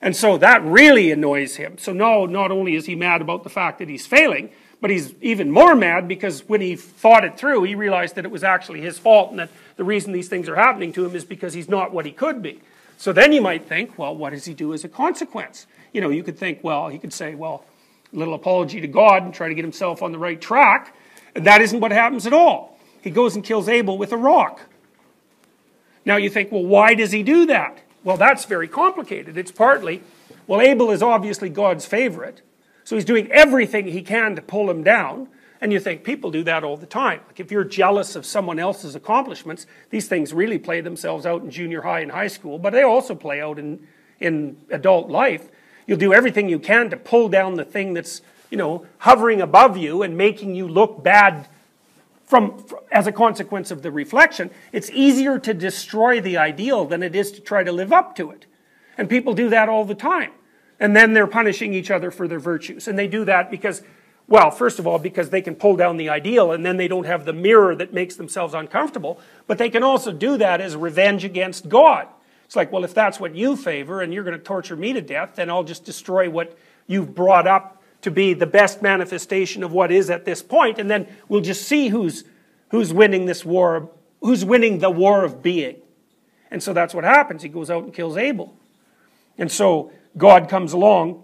And 0.01 0.15
so 0.15 0.37
that 0.39 0.63
really 0.63 1.11
annoys 1.11 1.57
him. 1.57 1.77
So, 1.77 1.93
no, 1.93 2.25
not 2.25 2.49
only 2.49 2.73
is 2.73 2.87
he 2.87 2.95
mad 2.95 3.21
about 3.21 3.43
the 3.43 3.49
fact 3.51 3.77
that 3.77 3.87
he's 3.87 4.07
failing, 4.07 4.49
But 4.81 4.89
he's 4.89 5.13
even 5.21 5.51
more 5.51 5.75
mad 5.75 6.07
because 6.07 6.49
when 6.49 6.59
he 6.59 6.75
thought 6.75 7.23
it 7.23 7.37
through, 7.37 7.63
he 7.63 7.75
realized 7.75 8.15
that 8.15 8.25
it 8.25 8.31
was 8.31 8.43
actually 8.43 8.81
his 8.81 8.97
fault 8.97 9.29
and 9.29 9.39
that 9.39 9.51
the 9.77 9.83
reason 9.83 10.11
these 10.11 10.27
things 10.27 10.49
are 10.49 10.55
happening 10.55 10.91
to 10.93 11.05
him 11.05 11.15
is 11.15 11.23
because 11.23 11.53
he's 11.53 11.69
not 11.69 11.93
what 11.93 12.07
he 12.07 12.11
could 12.11 12.41
be. 12.41 12.59
So 13.01 13.11
then 13.11 13.33
you 13.33 13.41
might 13.41 13.67
think, 13.67 13.97
well, 13.97 14.15
what 14.15 14.29
does 14.29 14.45
he 14.45 14.53
do 14.53 14.75
as 14.75 14.83
a 14.83 14.87
consequence? 14.87 15.65
You 15.91 16.01
know, 16.01 16.11
you 16.11 16.21
could 16.21 16.37
think, 16.37 16.59
well, 16.61 16.87
he 16.87 16.99
could 16.99 17.11
say, 17.11 17.33
well, 17.33 17.65
a 18.13 18.15
little 18.15 18.35
apology 18.35 18.79
to 18.79 18.87
God 18.87 19.23
and 19.23 19.33
try 19.33 19.47
to 19.47 19.55
get 19.55 19.63
himself 19.63 20.03
on 20.03 20.11
the 20.11 20.19
right 20.19 20.39
track. 20.39 20.95
And 21.33 21.43
that 21.47 21.61
isn't 21.63 21.79
what 21.79 21.91
happens 21.91 22.27
at 22.27 22.33
all. 22.33 22.77
He 23.01 23.09
goes 23.09 23.33
and 23.33 23.43
kills 23.43 23.67
Abel 23.67 23.97
with 23.97 24.11
a 24.11 24.17
rock. 24.17 24.61
Now 26.05 26.17
you 26.17 26.29
think, 26.29 26.51
well, 26.51 26.63
why 26.63 26.93
does 26.93 27.11
he 27.11 27.23
do 27.23 27.47
that? 27.47 27.79
Well, 28.03 28.17
that's 28.17 28.45
very 28.45 28.67
complicated. 28.67 29.35
It's 29.35 29.51
partly, 29.51 30.03
well, 30.45 30.61
Abel 30.61 30.91
is 30.91 31.01
obviously 31.01 31.49
God's 31.49 31.87
favorite, 31.87 32.43
so 32.83 32.95
he's 32.95 33.03
doing 33.03 33.31
everything 33.31 33.87
he 33.87 34.03
can 34.03 34.35
to 34.35 34.43
pull 34.43 34.69
him 34.69 34.83
down. 34.83 35.27
And 35.61 35.71
you 35.71 35.79
think 35.79 36.03
people 36.03 36.31
do 36.31 36.43
that 36.43 36.63
all 36.63 36.75
the 36.75 36.87
time. 36.87 37.21
Like 37.27 37.39
if 37.39 37.51
you're 37.51 37.63
jealous 37.63 38.15
of 38.15 38.25
someone 38.25 38.57
else's 38.57 38.95
accomplishments, 38.95 39.67
these 39.91 40.07
things 40.07 40.33
really 40.33 40.57
play 40.57 40.81
themselves 40.81 41.25
out 41.25 41.43
in 41.43 41.51
junior 41.51 41.81
high 41.81 41.99
and 41.99 42.11
high 42.11 42.27
school, 42.27 42.57
but 42.57 42.73
they 42.73 42.81
also 42.81 43.13
play 43.13 43.39
out 43.39 43.59
in, 43.59 43.87
in 44.19 44.57
adult 44.71 45.09
life. 45.09 45.49
You'll 45.85 45.99
do 45.99 46.13
everything 46.13 46.49
you 46.49 46.57
can 46.57 46.89
to 46.89 46.97
pull 46.97 47.29
down 47.29 47.55
the 47.55 47.63
thing 47.63 47.93
that's, 47.93 48.21
you 48.49 48.57
know, 48.57 48.87
hovering 48.99 49.39
above 49.39 49.77
you 49.77 50.01
and 50.01 50.17
making 50.17 50.55
you 50.55 50.67
look 50.67 51.03
bad 51.03 51.47
from, 52.25 52.65
as 52.93 53.07
a 53.07 53.11
consequence 53.11 53.71
of 53.71 53.81
the 53.81 53.91
reflection, 53.91 54.49
it's 54.71 54.89
easier 54.91 55.37
to 55.37 55.53
destroy 55.53 56.21
the 56.21 56.37
ideal 56.37 56.85
than 56.85 57.03
it 57.03 57.13
is 57.13 57.29
to 57.33 57.41
try 57.41 57.61
to 57.61 57.73
live 57.73 57.91
up 57.91 58.15
to 58.15 58.31
it. 58.31 58.45
And 58.97 59.09
people 59.09 59.33
do 59.33 59.49
that 59.49 59.67
all 59.67 59.83
the 59.83 59.95
time. 59.95 60.31
And 60.79 60.95
then 60.95 61.13
they're 61.13 61.27
punishing 61.27 61.73
each 61.73 61.91
other 61.91 62.09
for 62.09 62.29
their 62.29 62.39
virtues. 62.39 62.87
And 62.87 62.97
they 62.97 63.07
do 63.07 63.25
that 63.25 63.51
because, 63.51 63.83
well, 64.31 64.49
first 64.49 64.79
of 64.79 64.87
all, 64.87 64.97
because 64.97 65.29
they 65.29 65.41
can 65.41 65.55
pull 65.55 65.75
down 65.75 65.97
the 65.97 66.09
ideal 66.09 66.53
and 66.53 66.65
then 66.65 66.77
they 66.77 66.87
don't 66.87 67.05
have 67.05 67.25
the 67.25 67.33
mirror 67.33 67.75
that 67.75 67.93
makes 67.93 68.15
themselves 68.15 68.53
uncomfortable. 68.53 69.19
But 69.45 69.57
they 69.57 69.69
can 69.69 69.83
also 69.83 70.11
do 70.11 70.37
that 70.37 70.61
as 70.61 70.75
revenge 70.75 71.25
against 71.25 71.67
God. 71.67 72.07
It's 72.45 72.55
like, 72.55 72.71
well, 72.71 72.83
if 72.85 72.93
that's 72.93 73.19
what 73.19 73.35
you 73.35 73.57
favor 73.57 74.01
and 74.01 74.13
you're 74.13 74.23
going 74.23 74.37
to 74.37 74.43
torture 74.43 74.75
me 74.75 74.93
to 74.93 75.01
death, 75.01 75.35
then 75.35 75.49
I'll 75.49 75.65
just 75.65 75.83
destroy 75.83 76.29
what 76.29 76.57
you've 76.87 77.13
brought 77.13 77.45
up 77.45 77.81
to 78.01 78.11
be 78.11 78.33
the 78.33 78.47
best 78.47 78.81
manifestation 78.81 79.63
of 79.63 79.71
what 79.71 79.91
is 79.91 80.09
at 80.09 80.25
this 80.25 80.41
point, 80.41 80.79
and 80.79 80.89
then 80.89 81.07
we'll 81.27 81.41
just 81.41 81.67
see 81.67 81.89
who's, 81.89 82.23
who's 82.69 82.93
winning 82.93 83.25
this 83.25 83.45
war, 83.45 83.91
who's 84.21 84.43
winning 84.43 84.79
the 84.79 84.89
war 84.89 85.23
of 85.23 85.43
being. 85.43 85.75
And 86.49 86.61
so 86.61 86.73
that's 86.73 86.93
what 86.93 87.03
happens. 87.03 87.43
He 87.43 87.49
goes 87.49 87.69
out 87.69 87.83
and 87.83 87.93
kills 87.93 88.17
Abel. 88.17 88.57
And 89.37 89.51
so 89.51 89.91
God 90.17 90.49
comes 90.49 90.73
along. 90.73 91.23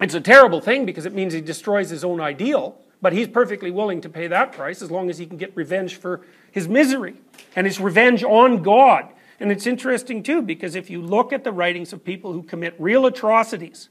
It's 0.00 0.14
a 0.14 0.20
terrible 0.20 0.60
thing 0.60 0.84
because 0.84 1.06
it 1.06 1.14
means 1.14 1.32
he 1.32 1.40
destroys 1.40 1.90
his 1.90 2.04
own 2.04 2.20
ideal, 2.20 2.78
but 3.00 3.12
he's 3.12 3.28
perfectly 3.28 3.70
willing 3.70 4.00
to 4.02 4.08
pay 4.08 4.26
that 4.26 4.52
price 4.52 4.82
as 4.82 4.90
long 4.90 5.08
as 5.08 5.18
he 5.18 5.26
can 5.26 5.38
get 5.38 5.56
revenge 5.56 5.96
for 5.96 6.22
his 6.50 6.68
misery. 6.68 7.14
And 7.54 7.66
his 7.66 7.80
revenge 7.80 8.22
on 8.22 8.62
God. 8.62 9.08
And 9.40 9.50
it's 9.50 9.66
interesting 9.66 10.22
too 10.22 10.42
because 10.42 10.74
if 10.74 10.90
you 10.90 11.00
look 11.00 11.32
at 11.32 11.44
the 11.44 11.52
writings 11.52 11.92
of 11.92 12.04
people 12.04 12.32
who 12.32 12.42
commit 12.42 12.74
real 12.78 13.06
atrocities, 13.06 13.88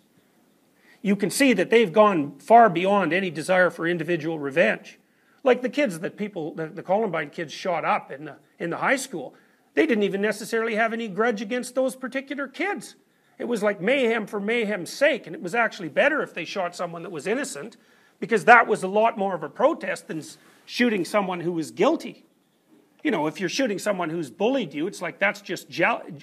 you 1.02 1.16
can 1.16 1.30
see 1.30 1.54
that 1.54 1.70
they've 1.70 1.94
gone 1.94 2.38
far 2.40 2.70
beyond 2.70 3.14
any 3.14 3.30
desire 3.30 3.70
for 3.70 3.88
individual 3.88 4.40
revenge. 4.40 5.00
Like 5.44 5.62
the 5.62 5.70
kids 5.70 6.00
that 6.00 6.18
people, 6.18 6.56
the, 6.56 6.82
Columbine 6.82 7.30
kids 7.30 7.54
shot 7.54 7.86
up 7.86 8.12
in 8.12 8.26
the, 8.26 8.38
in 8.58 8.72
the 8.72 8.78
high 8.78 8.96
school, 8.96 9.36
they 9.76 9.86
didn't 9.86 10.04
even 10.04 10.22
necessarily 10.22 10.76
have 10.76 10.94
any 10.94 11.08
grudge 11.08 11.42
against 11.42 11.76
those 11.76 11.96
particular 11.96 12.48
kids. 12.48 12.96
It 13.38 13.46
was 13.46 13.62
like 13.62 13.82
mayhem 13.82 14.28
for 14.28 14.40
mayhem's 14.40 14.92
sake, 14.92 15.28
and 15.28 15.36
it 15.36 15.42
was 15.42 15.56
actually 15.56 15.90
better 15.90 16.22
if 16.22 16.34
they 16.34 16.46
shot 16.46 16.76
someone 16.76 17.04
that 17.04 17.12
was 17.12 17.28
innocent, 17.28 17.78
because 18.20 18.46
that 18.46 18.68
was 18.68 18.84
a 18.84 18.88
lot 18.88 19.18
more 19.18 19.36
of 19.36 19.44
a 19.44 19.50
protest 19.50 20.08
than 20.08 20.24
shooting 20.66 21.04
someone 21.04 21.42
who 21.42 21.52
was 21.52 21.72
guilty. 21.72 22.26
You 23.04 23.12
know, 23.12 23.28
if 23.28 23.40
you're 23.40 23.50
shooting 23.50 23.78
someone 23.78 24.10
who's 24.10 24.32
bullied 24.32 24.74
you, 24.74 24.88
it's 24.88 25.02
like 25.02 25.20
that's 25.20 25.42
just 25.42 25.68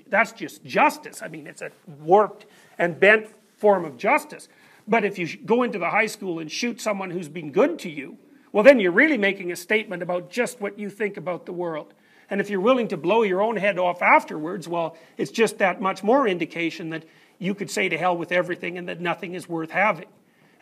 that's 0.09 0.33
just 0.33 0.65
justice. 0.65 1.23
I 1.23 1.29
mean, 1.29 1.47
it's 1.47 1.63
a 1.63 1.71
warped 2.01 2.47
and 2.79 2.99
bent 2.99 3.29
form 3.57 3.85
of 3.85 3.97
justice. 3.97 4.49
But 4.89 5.05
if 5.05 5.17
you 5.17 5.37
go 5.37 5.63
into 5.63 5.79
the 5.79 5.91
high 5.91 6.07
school 6.07 6.41
and 6.41 6.51
shoot 6.51 6.81
someone 6.81 7.11
who's 7.11 7.29
been 7.29 7.53
good 7.53 7.79
to 7.81 7.91
you, 7.91 8.19
well, 8.51 8.65
then 8.65 8.81
you're 8.81 8.91
really 8.91 9.19
making 9.19 9.53
a 9.53 9.57
statement 9.57 10.03
about 10.03 10.29
just 10.29 10.61
what 10.61 10.79
you 10.79 10.91
think 10.91 11.17
about 11.17 11.47
the 11.47 11.53
world. 11.53 11.95
And 12.33 12.41
if 12.41 12.49
you're 12.49 12.61
willing 12.61 12.89
to 12.89 12.97
blow 12.97 13.25
your 13.25 13.43
own 13.43 13.57
head 13.57 13.79
off 13.79 14.01
afterwards, 14.01 14.67
well, 14.67 14.97
it's 15.19 15.31
just 15.31 15.59
that 15.59 15.83
much 15.83 16.03
more 16.03 16.27
indication 16.27 16.89
that 16.89 17.05
you 17.39 17.55
could 17.55 17.71
say 17.71 17.91
to 17.91 17.99
hell 17.99 18.17
with 18.17 18.33
everything 18.33 18.79
and 18.79 18.89
that 18.89 19.03
nothing 19.03 19.35
is 19.35 19.47
worth 19.47 19.71
having. 19.71 20.07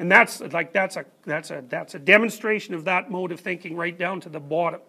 And 0.01 0.11
that's 0.11 0.41
like 0.41 0.73
that's 0.73 0.97
a 0.97 1.05
that's 1.25 1.53
a 1.53 1.63
that's 1.69 1.95
a 1.95 2.01
demonstration 2.01 2.75
of 2.75 2.87
that 2.87 3.09
mode 3.09 3.31
of 3.31 3.39
thinking 3.39 3.77
right 3.77 3.97
down 3.97 4.21
to 4.23 4.29
the 4.29 4.41
bottom. 4.41 4.81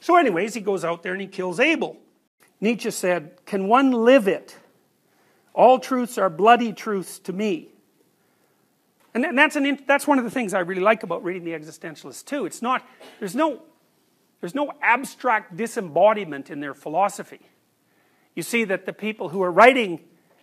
So, 0.00 0.16
anyways, 0.16 0.52
he 0.52 0.60
goes 0.60 0.84
out 0.84 1.04
there 1.04 1.12
and 1.12 1.20
he 1.20 1.28
kills 1.28 1.60
Abel. 1.60 1.96
Nietzsche 2.60 2.90
said, 2.90 3.36
Can 3.46 3.68
one 3.68 3.92
live 3.92 4.26
it? 4.26 4.58
All 5.54 5.78
truths 5.78 6.18
are 6.18 6.28
bloody 6.28 6.72
truths 6.72 7.20
to 7.20 7.32
me. 7.32 7.68
And 9.14 9.38
that's, 9.38 9.54
an, 9.54 9.78
that's 9.86 10.08
one 10.08 10.18
of 10.18 10.24
the 10.24 10.30
things 10.30 10.54
I 10.54 10.60
really 10.60 10.82
like 10.82 11.04
about 11.04 11.22
reading 11.22 11.44
the 11.44 11.52
existentialists 11.52 12.24
too. 12.24 12.46
It's 12.46 12.62
not, 12.62 12.84
there's 13.20 13.36
no, 13.36 13.62
there's 14.40 14.54
no 14.54 14.72
abstract 14.80 15.56
disembodiment 15.56 16.50
in 16.50 16.60
their 16.60 16.74
philosophy. 16.74 17.40
You 18.34 18.42
see 18.42 18.64
that 18.64 18.86
the 18.86 18.92
people 18.92 19.28
who 19.28 19.42
are 19.42 19.50
writing 19.50 20.00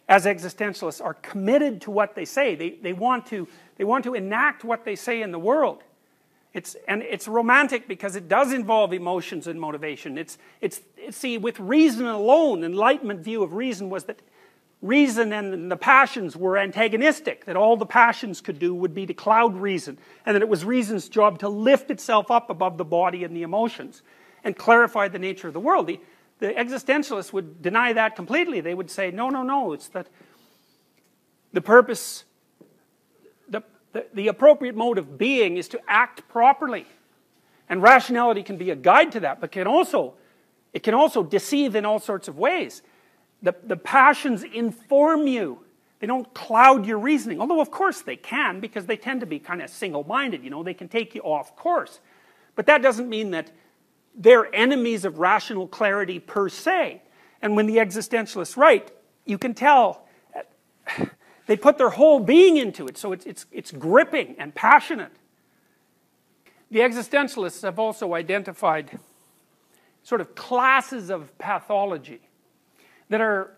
as 0.07 0.25
existentialists 0.25 1.03
are 1.03 1.15
committed 1.15 1.81
to 1.81 1.91
what 1.91 2.15
they 2.15 2.25
say. 2.25 2.55
They, 2.55 2.71
they, 2.71 2.93
want, 2.93 3.25
to, 3.27 3.47
they 3.77 3.83
want 3.83 4.03
to 4.05 4.13
enact 4.13 4.63
what 4.63 4.85
they 4.85 4.95
say 4.95 5.21
in 5.21 5.31
the 5.31 5.39
world. 5.39 5.83
It's, 6.53 6.75
and 6.87 7.03
it's 7.03 7.27
romantic 7.27 7.87
because 7.87 8.15
it 8.15 8.27
does 8.27 8.53
involve 8.53 8.93
emotions 8.93 9.47
and 9.47 9.59
motivation. 9.59 10.17
It's, 10.17 10.37
it's, 10.61 10.81
it's, 10.95 11.17
see, 11.17 11.37
with 11.37 11.59
reason 11.59 12.05
alone, 12.05 12.63
Enlightenment 12.63 13.19
view 13.19 13.43
of 13.43 13.53
reason 13.53 13.89
was 13.89 14.05
that 14.05 14.21
reason 14.81 15.33
and 15.33 15.71
the 15.71 15.77
passions 15.77 16.35
were 16.35 16.57
antagonistic, 16.57 17.45
that 17.45 17.55
all 17.55 17.77
the 17.77 17.85
passions 17.85 18.41
could 18.41 18.59
do 18.59 18.73
would 18.75 18.93
be 18.93 19.05
to 19.05 19.13
cloud 19.13 19.55
reason, 19.55 19.97
and 20.25 20.35
that 20.35 20.41
it 20.41 20.49
was 20.49 20.63
reason's 20.63 21.09
job 21.09 21.39
to 21.39 21.49
lift 21.49 21.89
itself 21.89 22.29
up 22.29 22.49
above 22.49 22.77
the 22.77 22.85
body 22.85 23.23
and 23.23 23.35
the 23.35 23.43
emotions 23.43 24.03
and 24.43 24.55
clarify 24.55 25.07
the 25.07 25.19
nature 25.19 25.47
of 25.47 25.53
the 25.53 25.59
world. 25.59 25.87
The, 25.87 25.99
the 26.39 26.53
existentialists 26.53 27.33
would 27.33 27.61
deny 27.61 27.93
that 27.93 28.15
completely. 28.15 28.61
They 28.61 28.75
would 28.75 28.91
say, 28.91 29.09
no, 29.09 29.29
no, 29.29 29.41
no, 29.41 29.73
it's 29.73 29.87
that 29.89 30.07
the 31.53 31.61
purpose, 31.61 32.23
the, 33.49 33.63
the, 33.93 34.05
the 34.13 34.27
appropriate 34.27 34.75
mode 34.75 34.99
of 34.99 35.17
being 35.17 35.57
is 35.57 35.67
to 35.69 35.79
act 35.87 36.27
properly. 36.29 36.85
And 37.67 37.81
rationality 37.81 38.43
can 38.43 38.57
be 38.57 38.69
a 38.69 38.75
guide 38.75 39.11
to 39.13 39.21
that, 39.21 39.41
but 39.41 39.51
can 39.51 39.65
also, 39.65 40.13
it 40.71 40.83
can 40.83 40.93
also 40.93 41.23
deceive 41.23 41.75
in 41.75 41.83
all 41.83 41.99
sorts 41.99 42.27
of 42.27 42.37
ways. 42.37 42.83
The, 43.41 43.55
the 43.63 43.77
passions 43.77 44.43
inform 44.43 45.27
you. 45.27 45.59
They 45.99 46.07
don't 46.07 46.31
cloud 46.33 46.85
your 46.85 46.99
reasoning. 46.99 47.41
Although, 47.41 47.61
of 47.61 47.71
course, 47.71 48.01
they 48.01 48.15
can 48.15 48.59
because 48.59 48.85
they 48.85 48.97
tend 48.97 49.21
to 49.21 49.25
be 49.25 49.39
kind 49.39 49.61
of 49.61 49.69
single 49.69 50.03
minded. 50.03 50.43
You 50.43 50.49
know, 50.49 50.63
they 50.63 50.73
can 50.73 50.87
take 50.87 51.15
you 51.15 51.21
off 51.21 51.55
course. 51.55 51.99
But 52.55 52.65
that 52.67 52.81
doesn't 52.81 53.09
mean 53.09 53.31
that 53.31 53.51
they're 54.15 54.53
enemies 54.53 55.05
of 55.05 55.19
rational 55.19 55.67
clarity 55.67 56.19
per 56.19 56.49
se. 56.49 57.01
And 57.41 57.55
when 57.55 57.67
the 57.67 57.77
existentialists 57.77 58.57
write, 58.57 58.91
you 59.25 59.37
can 59.37 59.53
tell 59.53 60.07
they 61.47 61.57
put 61.57 61.77
their 61.77 61.89
whole 61.89 62.19
being 62.19 62.57
into 62.57 62.87
it. 62.87 62.97
So 62.97 63.11
it's, 63.11 63.25
it's, 63.25 63.45
it's 63.51 63.71
gripping 63.71 64.35
and 64.37 64.53
passionate. 64.53 65.11
The 66.69 66.79
existentialists 66.79 67.61
have 67.61 67.79
also 67.79 68.13
identified 68.13 68.99
sort 70.03 70.21
of 70.21 70.35
classes 70.35 71.09
of 71.09 71.37
pathology 71.37 72.26
that 73.09 73.21
are 73.21 73.51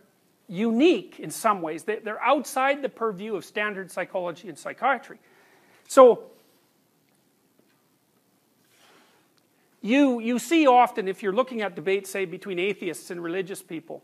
unique 0.48 1.20
in 1.20 1.30
some 1.30 1.62
ways. 1.62 1.84
They're 1.84 2.22
outside 2.22 2.82
the 2.82 2.90
purview 2.90 3.36
of 3.36 3.46
standard 3.46 3.92
psychology 3.92 4.50
and 4.50 4.58
psychiatry. 4.58 5.20
So, 5.88 6.24
you, 9.82 10.20
you 10.20 10.40
see 10.40 10.68
often, 10.68 11.08
if 11.08 11.24
you're 11.24 11.34
looking 11.34 11.62
at 11.62 11.76
debates, 11.76 12.10
say, 12.10 12.26
between 12.26 12.60
atheists 12.60 13.12
and 13.12 13.24
religious 13.24 13.62
people, 13.62 14.04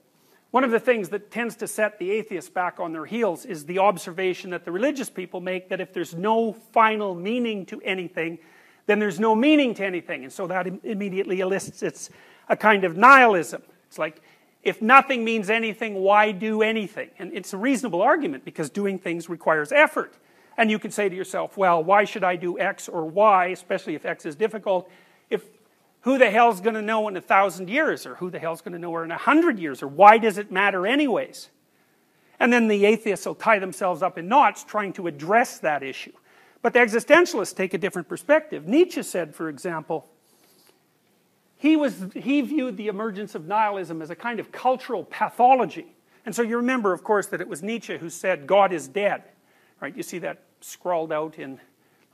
one 0.52 0.64
of 0.64 0.72
the 0.72 0.80
things 0.80 1.10
that 1.10 1.32
tends 1.32 1.58
to 1.58 1.68
set 1.68 2.00
the 2.00 2.12
atheists 2.12 2.50
back 2.50 2.80
on 2.80 2.94
their 2.94 3.06
heels 3.06 3.44
is 3.44 3.66
the 3.66 3.80
observation 3.80 4.52
that 4.52 4.64
the 4.64 4.72
religious 4.72 5.10
people 5.10 5.42
make 5.42 5.68
that 5.68 5.82
if 5.82 5.92
there's 5.92 6.16
no 6.16 6.54
final 6.54 7.14
meaning 7.14 7.66
to 7.66 7.82
anything, 7.82 8.40
then 8.86 9.00
there's 9.00 9.20
no 9.20 9.36
meaning 9.36 9.74
to 9.74 9.84
anything. 9.84 10.24
And 10.24 10.32
so 10.32 10.48
that 10.48 10.68
immediately 10.86 11.42
elicits 11.42 12.10
a 12.48 12.56
kind 12.56 12.86
of 12.86 12.96
nihilism. 12.96 13.64
It's 13.88 13.98
like 13.98 14.22
if 14.66 14.82
nothing 14.82 15.24
means 15.24 15.52
anything, 15.52 15.94
why 15.94 16.32
do 16.32 16.64
anything? 16.64 17.12
And 17.20 17.32
it's 17.34 17.54
a 17.54 17.58
reasonable 17.58 18.02
argument 18.02 18.44
because 18.44 18.72
doing 18.72 18.98
things 18.98 19.30
requires 19.30 19.72
effort. 19.72 20.18
And 20.58 20.72
you 20.72 20.80
can 20.80 20.90
say 20.90 21.08
to 21.08 21.16
yourself, 21.16 21.56
well, 21.56 21.84
why 21.84 22.04
should 22.04 22.24
I 22.24 22.36
do 22.36 22.60
X 22.60 22.90
or 22.90 23.06
Y, 23.06 23.48
especially 23.48 23.94
if 23.94 24.06
X 24.06 24.26
is 24.26 24.36
difficult, 24.36 24.90
if 25.30 25.44
who 26.02 26.18
the 26.18 26.32
hell's 26.32 26.62
going 26.62 26.74
to 26.74 26.82
know 26.82 27.08
in 27.08 27.16
a 27.16 27.22
thousand 27.22 27.70
years, 27.70 28.06
or 28.06 28.16
who 28.16 28.30
the 28.30 28.40
hell's 28.40 28.62
going 28.62 28.74
to 28.74 28.80
know 28.80 28.98
in 28.98 29.12
a 29.12 29.18
hundred 29.18 29.60
years, 29.60 29.84
or 29.84 29.88
why 29.88 30.18
does 30.18 30.38
it 30.38 30.52
matter 30.52 30.88
anyways? 30.88 31.50
And 32.40 32.52
then 32.52 32.68
the 32.68 32.86
atheists 32.86 33.26
will 33.26 33.36
tie 33.36 33.60
themselves 33.60 34.02
up 34.02 34.18
in 34.18 34.28
knots 34.28 34.64
trying 34.64 34.94
to 34.94 35.08
address 35.08 35.60
that 35.60 35.84
issue. 35.84 36.12
But 36.62 36.74
the 36.74 36.80
existentialists 36.80 37.56
take 37.56 37.74
a 37.76 37.78
different 37.78 38.08
perspective. 38.08 38.68
Nietzsche 38.68 39.04
said, 39.04 39.36
for 39.36 39.50
example, 39.50 40.10
he, 41.58 41.76
was, 41.76 42.06
he 42.14 42.42
viewed 42.42 42.78
the 42.78 42.88
emergence 42.88 43.36
of 43.36 43.48
nihilism 43.48 44.02
as 44.02 44.10
a 44.10 44.16
kind 44.16 44.40
of 44.40 44.52
cultural 44.52 45.04
pathology. 45.04 45.96
And 46.26 46.36
so 46.36 46.42
you 46.42 46.58
remember, 46.58 46.92
of 46.94 47.04
course, 47.04 47.28
that 47.28 47.42
it 47.42 47.48
was 47.48 47.64
Nietzsche 47.64 47.98
who 47.98 48.10
said, 48.10 48.48
God 48.48 48.74
is 48.74 48.88
dead. 48.88 49.24
Right? 49.80 49.96
You 49.96 50.04
see 50.04 50.20
that 50.20 50.42
scrawled 50.62 51.12
out 51.12 51.38
in 51.38 51.60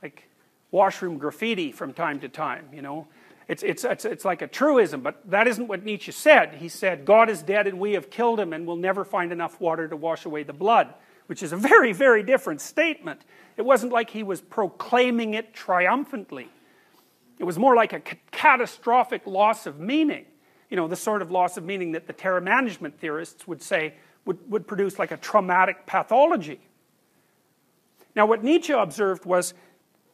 like 0.02 0.28
washroom 0.70 1.18
graffiti 1.18 1.72
from 1.72 1.92
time 1.92 2.20
to 2.20 2.28
time, 2.28 2.68
you 2.72 2.82
know. 2.82 3.06
It's, 3.48 3.62
it's, 3.62 3.84
it's, 3.84 4.04
it's 4.04 4.24
like 4.24 4.40
a 4.40 4.46
truism, 4.46 5.00
but 5.00 5.28
that 5.30 5.46
isn't 5.48 5.66
what 5.66 5.84
Nietzsche 5.84 6.12
said. 6.12 6.54
He 6.54 6.68
said, 6.68 7.04
God 7.04 7.28
is 7.28 7.42
dead 7.42 7.66
and 7.66 7.78
we 7.78 7.92
have 7.92 8.08
killed 8.08 8.38
him 8.38 8.52
and 8.52 8.66
we'll 8.66 8.76
never 8.76 9.04
find 9.04 9.32
enough 9.32 9.60
water 9.60 9.88
to 9.88 9.96
wash 9.96 10.24
away 10.24 10.42
the 10.42 10.52
blood, 10.52 10.94
which 11.26 11.42
is 11.42 11.52
a 11.52 11.56
very, 11.56 11.92
very 11.92 12.22
different 12.22 12.60
statement. 12.60 13.22
It 13.56 13.62
wasn't 13.62 13.92
like 13.92 14.10
he 14.10 14.22
was 14.22 14.40
proclaiming 14.40 15.34
it 15.34 15.52
triumphantly. 15.52 16.48
It 17.38 17.44
was 17.44 17.58
more 17.58 17.74
like 17.74 17.92
a 17.92 18.00
catastrophic 18.30 19.26
loss 19.26 19.66
of 19.66 19.80
meaning. 19.80 20.26
You 20.70 20.76
know, 20.76 20.88
the 20.88 20.96
sort 20.96 21.22
of 21.22 21.30
loss 21.30 21.56
of 21.56 21.64
meaning 21.64 21.92
that 21.92 22.06
the 22.06 22.12
terror 22.12 22.40
management 22.40 22.98
theorists 22.98 23.46
would 23.46 23.62
say 23.62 23.94
would, 24.24 24.38
would 24.50 24.66
produce 24.66 24.98
like 24.98 25.10
a 25.10 25.16
traumatic 25.16 25.86
pathology. 25.86 26.60
Now, 28.14 28.26
what 28.26 28.44
Nietzsche 28.44 28.72
observed 28.72 29.24
was 29.24 29.54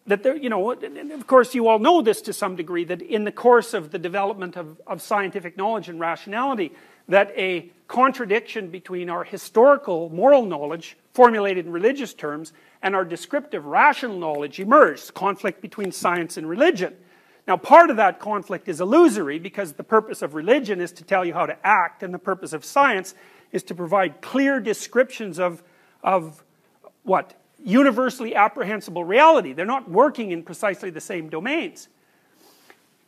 that 0.07 0.23
there, 0.23 0.37
you 0.37 0.49
know, 0.49 0.73
of 0.73 1.27
course, 1.27 1.55
you 1.55 1.69
all 1.69 1.79
know 1.79 2.01
this 2.01 2.23
to 2.23 2.33
some 2.33 2.57
degree, 2.57 2.85
that 2.85 3.03
in 3.03 3.25
the 3.25 3.33
course 3.33 3.75
of 3.75 3.91
the 3.91 3.99
development 3.99 4.57
of, 4.57 4.81
of 4.87 5.03
scientific 5.03 5.57
knowledge 5.57 5.89
and 5.89 6.01
rationality, 6.01 6.73
that 7.09 7.33
a 7.37 7.71
contradiction 7.89 8.71
between 8.71 9.11
our 9.11 9.25
historical 9.25 10.09
moral 10.11 10.47
knowledge, 10.47 10.97
formulated 11.13 11.67
in 11.67 11.73
religious 11.73 12.15
terms, 12.15 12.53
and 12.83 12.95
our 12.95 13.05
descriptive 13.05 13.67
rational 13.67 14.19
knowledge 14.19 14.61
emerged, 14.61 15.13
conflict 15.15 15.61
between 15.61 15.93
science 15.93 16.37
and 16.37 16.49
religion. 16.49 16.97
Now, 17.49 17.57
part 17.57 17.89
of 17.89 17.97
that 17.97 18.21
conflict 18.21 18.69
is 18.69 18.79
illusory 18.79 19.39
because 19.39 19.73
the 19.73 19.83
purpose 19.83 20.21
of 20.21 20.35
religion 20.35 20.83
is 20.83 20.93
to 20.93 21.03
tell 21.03 21.25
you 21.25 21.33
how 21.33 21.47
to 21.47 21.57
act, 21.67 22.03
and 22.03 22.13
the 22.13 22.19
purpose 22.19 22.53
of 22.53 22.63
science 22.63 23.15
is 23.53 23.63
to 23.65 23.75
provide 23.75 24.21
clear 24.21 24.61
descriptions 24.61 25.41
of, 25.41 25.63
of 26.05 26.45
what? 27.05 27.41
Universally 27.65 28.35
apprehensible 28.35 29.03
reality. 29.03 29.55
They're 29.55 29.65
not 29.65 29.91
working 29.91 30.31
in 30.31 30.43
precisely 30.43 30.91
the 30.91 31.01
same 31.01 31.31
domains. 31.31 31.89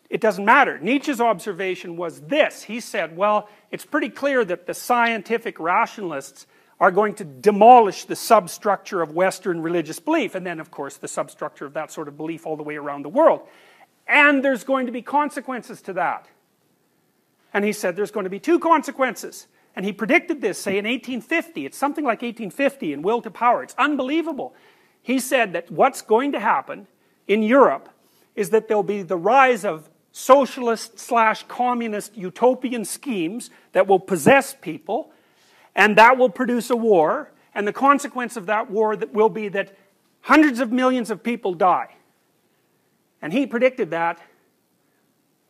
It 0.08 0.22
doesn't 0.22 0.44
matter. 0.44 0.78
Nietzsche's 0.78 1.20
observation 1.20 1.98
was 1.98 2.22
this. 2.22 2.62
He 2.62 2.80
said, 2.80 3.18
well, 3.18 3.46
it's 3.70 3.84
pretty 3.84 4.08
clear 4.08 4.42
that 4.46 4.66
the 4.66 4.74
scientific 4.74 5.60
rationalists 5.60 6.46
are 6.80 6.90
going 6.90 7.14
to 7.16 7.24
demolish 7.24 8.06
the 8.06 8.16
substructure 8.16 9.02
of 9.02 9.12
Western 9.12 9.60
religious 9.60 10.00
belief, 10.00 10.34
and 10.34 10.46
then, 10.46 10.60
of 10.60 10.70
course, 10.70 10.96
the 10.96 11.08
substructure 11.08 11.66
of 11.66 11.74
that 11.74 11.92
sort 11.92 12.08
of 12.08 12.16
belief 12.16 12.46
all 12.46 12.56
the 12.56 12.62
way 12.62 12.76
around 12.76 13.02
the 13.02 13.10
world. 13.10 13.42
And 14.10 14.44
there's 14.44 14.64
going 14.64 14.86
to 14.86 14.92
be 14.92 15.02
consequences 15.02 15.80
to 15.82 15.92
that. 15.92 16.26
And 17.54 17.64
he 17.64 17.72
said 17.72 17.94
there's 17.94 18.10
going 18.10 18.24
to 18.24 18.30
be 18.30 18.40
two 18.40 18.58
consequences. 18.58 19.46
And 19.76 19.86
he 19.86 19.92
predicted 19.92 20.40
this, 20.40 20.58
say, 20.58 20.72
in 20.72 20.84
1850. 20.84 21.64
It's 21.64 21.78
something 21.78 22.04
like 22.04 22.22
1850 22.22 22.92
in 22.92 23.02
Will 23.02 23.22
to 23.22 23.30
Power. 23.30 23.62
It's 23.62 23.74
unbelievable. 23.78 24.52
He 25.00 25.20
said 25.20 25.52
that 25.52 25.70
what's 25.70 26.02
going 26.02 26.32
to 26.32 26.40
happen 26.40 26.88
in 27.28 27.44
Europe 27.44 27.88
is 28.34 28.50
that 28.50 28.66
there'll 28.66 28.82
be 28.82 29.02
the 29.02 29.16
rise 29.16 29.64
of 29.64 29.88
socialist 30.10 30.98
slash 30.98 31.44
communist 31.44 32.16
utopian 32.16 32.84
schemes 32.84 33.48
that 33.72 33.86
will 33.86 34.00
possess 34.00 34.56
people, 34.60 35.12
and 35.76 35.96
that 35.96 36.18
will 36.18 36.28
produce 36.28 36.68
a 36.68 36.76
war. 36.76 37.30
And 37.54 37.66
the 37.66 37.72
consequence 37.72 38.36
of 38.36 38.46
that 38.46 38.70
war 38.70 38.96
that 38.96 39.12
will 39.12 39.28
be 39.28 39.48
that 39.48 39.76
hundreds 40.22 40.58
of 40.58 40.72
millions 40.72 41.12
of 41.12 41.22
people 41.22 41.54
die. 41.54 41.94
And 43.22 43.32
he 43.32 43.46
predicted 43.46 43.90
that 43.90 44.20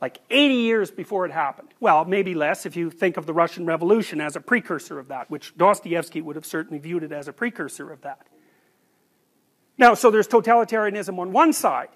like 0.00 0.20
80 0.30 0.54
years 0.54 0.90
before 0.90 1.26
it 1.26 1.32
happened. 1.32 1.68
Well, 1.78 2.04
maybe 2.04 2.34
less 2.34 2.64
if 2.64 2.74
you 2.74 2.90
think 2.90 3.16
of 3.16 3.26
the 3.26 3.34
Russian 3.34 3.66
Revolution 3.66 4.20
as 4.20 4.34
a 4.34 4.40
precursor 4.40 4.98
of 4.98 5.08
that, 5.08 5.30
which 5.30 5.56
Dostoevsky 5.56 6.22
would 6.22 6.36
have 6.36 6.46
certainly 6.46 6.78
viewed 6.78 7.02
it 7.02 7.12
as 7.12 7.28
a 7.28 7.32
precursor 7.32 7.92
of 7.92 8.00
that. 8.00 8.26
Now, 9.76 9.94
so 9.94 10.10
there's 10.10 10.28
totalitarianism 10.28 11.18
on 11.18 11.32
one 11.32 11.52
side. 11.52 11.88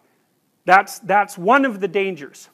That's, 0.66 0.98
that's 1.00 1.38
one 1.38 1.64
of 1.64 1.80
the 1.80 1.88
dangers. 1.88 2.48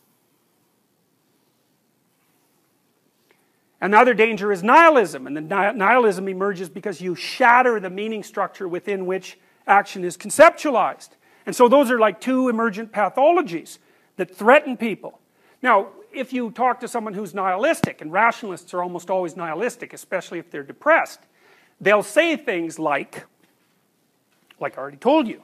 Another 3.80 4.12
danger 4.12 4.52
is 4.52 4.62
nihilism, 4.62 5.26
and 5.26 5.36
the 5.36 5.40
nihilism 5.40 6.28
emerges 6.28 6.68
because 6.68 7.00
you 7.00 7.14
shatter 7.14 7.80
the 7.80 7.90
meaning 7.90 8.22
structure 8.22 8.68
within 8.68 9.06
which 9.06 9.38
action 9.66 10.04
is 10.04 10.16
conceptualized. 10.16 11.10
And 11.50 11.56
so 11.56 11.66
those 11.66 11.90
are 11.90 11.98
like 11.98 12.20
two 12.20 12.48
emergent 12.48 12.92
pathologies 12.92 13.78
that 14.18 14.32
threaten 14.32 14.76
people. 14.76 15.18
Now, 15.60 15.88
if 16.12 16.32
you 16.32 16.52
talk 16.52 16.78
to 16.78 16.86
someone 16.86 17.12
who's 17.12 17.34
nihilistic, 17.34 18.00
and 18.00 18.12
rationalists 18.12 18.72
are 18.72 18.84
almost 18.84 19.10
always 19.10 19.34
nihilistic, 19.36 19.92
especially 19.92 20.38
if 20.38 20.48
they're 20.52 20.62
depressed, 20.62 21.18
they'll 21.80 22.04
say 22.04 22.36
things 22.36 22.78
like, 22.78 23.24
like 24.60 24.78
I 24.78 24.80
already 24.80 24.98
told 24.98 25.26
you, 25.26 25.42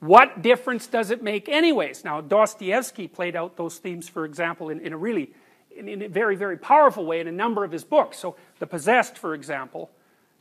what 0.00 0.42
difference 0.42 0.88
does 0.88 1.12
it 1.12 1.22
make 1.22 1.48
anyways? 1.48 2.02
Now, 2.02 2.20
Dostoevsky 2.20 3.06
played 3.06 3.36
out 3.36 3.56
those 3.56 3.78
themes, 3.78 4.08
for 4.08 4.24
example, 4.24 4.70
in, 4.70 4.80
in 4.80 4.92
a 4.92 4.96
really, 4.96 5.30
in, 5.70 5.88
in, 5.88 6.02
a 6.02 6.08
very, 6.08 6.34
very 6.34 6.58
powerful 6.58 7.06
way 7.06 7.20
in 7.20 7.28
a 7.28 7.32
number 7.32 7.62
of 7.62 7.70
his 7.70 7.84
books. 7.84 8.18
So, 8.18 8.34
The 8.58 8.66
Possessed, 8.66 9.16
for 9.16 9.34
example, 9.34 9.88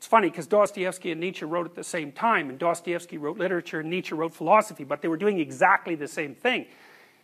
it's 0.02 0.08
funny 0.08 0.32
because 0.32 0.48
Dostoevsky 0.48 1.12
and 1.12 1.22
Nietzsche 1.22 1.46
wrote 1.46 1.68
at 1.68 1.76
the 1.76 1.84
same 1.84 2.12
time, 2.12 2.50
and 2.50 2.58
Dostoevsky 2.58 3.20
wrote 3.20 3.38
literature 3.38 3.82
and 3.82 3.90
Nietzsche 3.92 4.16
wrote 4.16 4.34
philosophy, 4.34 4.84
but 4.84 5.04
they 5.04 5.08
were 5.08 5.16
doing 5.16 5.40
exactly 5.40 5.94
the 5.94 6.08
same 6.08 6.34
thing. 6.34 6.66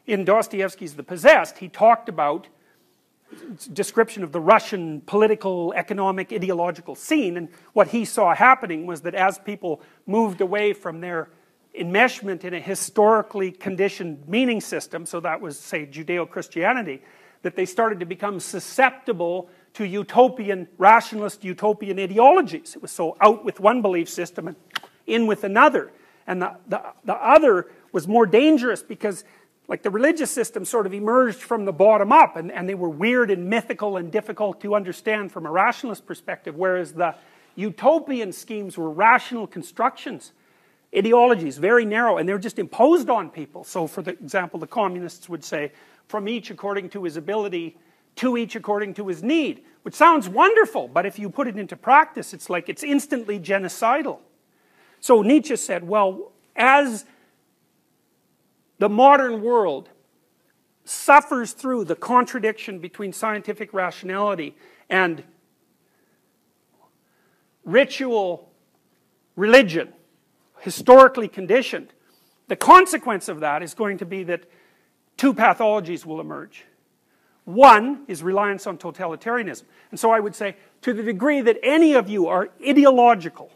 In 0.05 0.23
Dostoevsky's 0.23 0.93
The 0.93 1.01
Possessed, 1.01 1.57
he 1.57 1.69
talked 1.69 2.07
about 2.07 2.45
description 3.73 4.23
of 4.23 4.31
the 4.31 4.39
Russian 4.39 5.01
political, 5.01 5.73
economic, 5.75 6.31
ideological 6.31 6.93
scene, 6.93 7.35
and 7.35 7.49
what 7.73 7.87
he 7.87 8.05
saw 8.05 8.35
happening 8.35 8.85
was 8.85 9.01
that 9.01 9.15
as 9.15 9.39
people 9.39 9.81
moved 10.05 10.39
away 10.39 10.73
from 10.73 11.01
their 11.01 11.29
enmeshment 11.75 12.43
in 12.43 12.53
a 12.53 12.59
historically 12.59 13.49
conditioned 13.49 14.27
meaning 14.27 14.61
system, 14.61 15.07
so 15.07 15.19
that 15.21 15.41
was, 15.41 15.57
say, 15.57 15.87
Judeo 15.87 16.29
Christianity, 16.29 17.01
that 17.41 17.55
they 17.55 17.65
started 17.65 18.01
to 18.01 18.05
become 18.05 18.39
susceptible 18.39 19.49
to 19.77 19.85
utopian, 19.85 20.67
rationalist 20.79 21.43
utopian 21.43 21.99
ideologies. 21.99 22.75
It 22.75 22.81
was 22.81 22.89
so 22.89 23.15
out 23.21 23.45
with 23.45 23.59
one 23.59 23.83
belief 23.83 24.09
system 24.09 24.47
and 24.47 24.57
in 25.05 25.27
with 25.27 25.43
another. 25.43 25.91
And 26.25 26.41
the, 26.41 26.57
the, 26.67 26.81
the 27.05 27.13
other 27.13 27.67
was 27.91 28.07
more 28.07 28.25
dangerous 28.25 28.81
because 28.81 29.23
like 29.67 29.83
the 29.83 29.91
religious 29.91 30.31
system 30.31 30.65
sort 30.65 30.87
of 30.87 30.95
emerged 30.95 31.43
from 31.43 31.65
the 31.65 31.71
bottom 31.71 32.11
up 32.11 32.37
and, 32.37 32.51
and 32.51 32.67
they 32.67 32.73
were 32.73 32.89
weird 32.89 33.29
and 33.29 33.51
mythical 33.51 33.97
and 33.97 34.11
difficult 34.11 34.59
to 34.61 34.73
understand 34.73 35.31
from 35.31 35.45
a 35.45 35.51
rationalist 35.51 36.07
perspective, 36.07 36.55
whereas 36.55 36.93
the 36.93 37.13
utopian 37.55 38.31
schemes 38.31 38.79
were 38.79 38.89
rational 38.89 39.45
constructions, 39.45 40.31
ideologies, 40.95 41.59
very 41.59 41.85
narrow, 41.85 42.17
and 42.17 42.27
they're 42.27 42.39
just 42.39 42.57
imposed 42.57 43.11
on 43.11 43.29
people. 43.29 43.63
So, 43.63 43.85
for 43.85 44.01
the 44.01 44.11
example, 44.11 44.59
the 44.59 44.67
communists 44.67 45.29
would 45.29 45.43
say, 45.43 45.71
from 46.07 46.27
each 46.27 46.49
according 46.49 46.89
to 46.89 47.03
his 47.03 47.15
ability, 47.15 47.77
to 48.17 48.37
each 48.37 48.55
according 48.55 48.93
to 48.95 49.07
his 49.07 49.23
need, 49.23 49.63
which 49.83 49.95
sounds 49.95 50.27
wonderful, 50.27 50.87
but 50.87 51.05
if 51.05 51.17
you 51.17 51.29
put 51.29 51.47
it 51.47 51.57
into 51.57 51.75
practice, 51.75 52.33
it's 52.33 52.49
like 52.49 52.69
it's 52.69 52.83
instantly 52.83 53.39
genocidal. 53.39 54.19
So 54.99 55.21
Nietzsche 55.21 55.55
said, 55.55 55.87
well, 55.87 56.31
as 56.55 57.05
the 58.79 58.89
modern 58.89 59.41
world 59.41 59.89
suffers 60.83 61.51
through 61.51 61.83
the 61.83 61.95
contradiction 61.95 62.79
between 62.79 63.11
scientific 63.11 63.73
rationality 63.73 64.55
and 64.89 65.23
ritual 67.65 68.49
religion, 69.35 69.93
historically 70.59 71.27
conditioned. 71.27 71.93
The 72.47 72.55
consequence 72.55 73.27
of 73.27 73.41
that 73.41 73.61
is 73.61 73.73
going 73.73 73.97
to 73.97 74.05
be 74.05 74.23
that 74.23 74.45
two 75.17 75.33
pathologies 75.33 76.05
will 76.05 76.21
emerge. 76.21 76.63
One 77.47 78.03
is 78.07 78.21
reliance 78.23 78.67
on 78.67 78.77
totalitarianism. 78.77 79.63
And 79.91 79.99
so 79.99 80.11
I 80.11 80.19
would 80.19 80.35
say, 80.35 80.57
to 80.81 80.93
the 80.93 81.01
degree 81.01 81.41
that 81.41 81.57
any 81.63 81.93
of 81.93 82.09
you 82.09 82.27
are 82.27 82.49
ideological, 82.67 83.51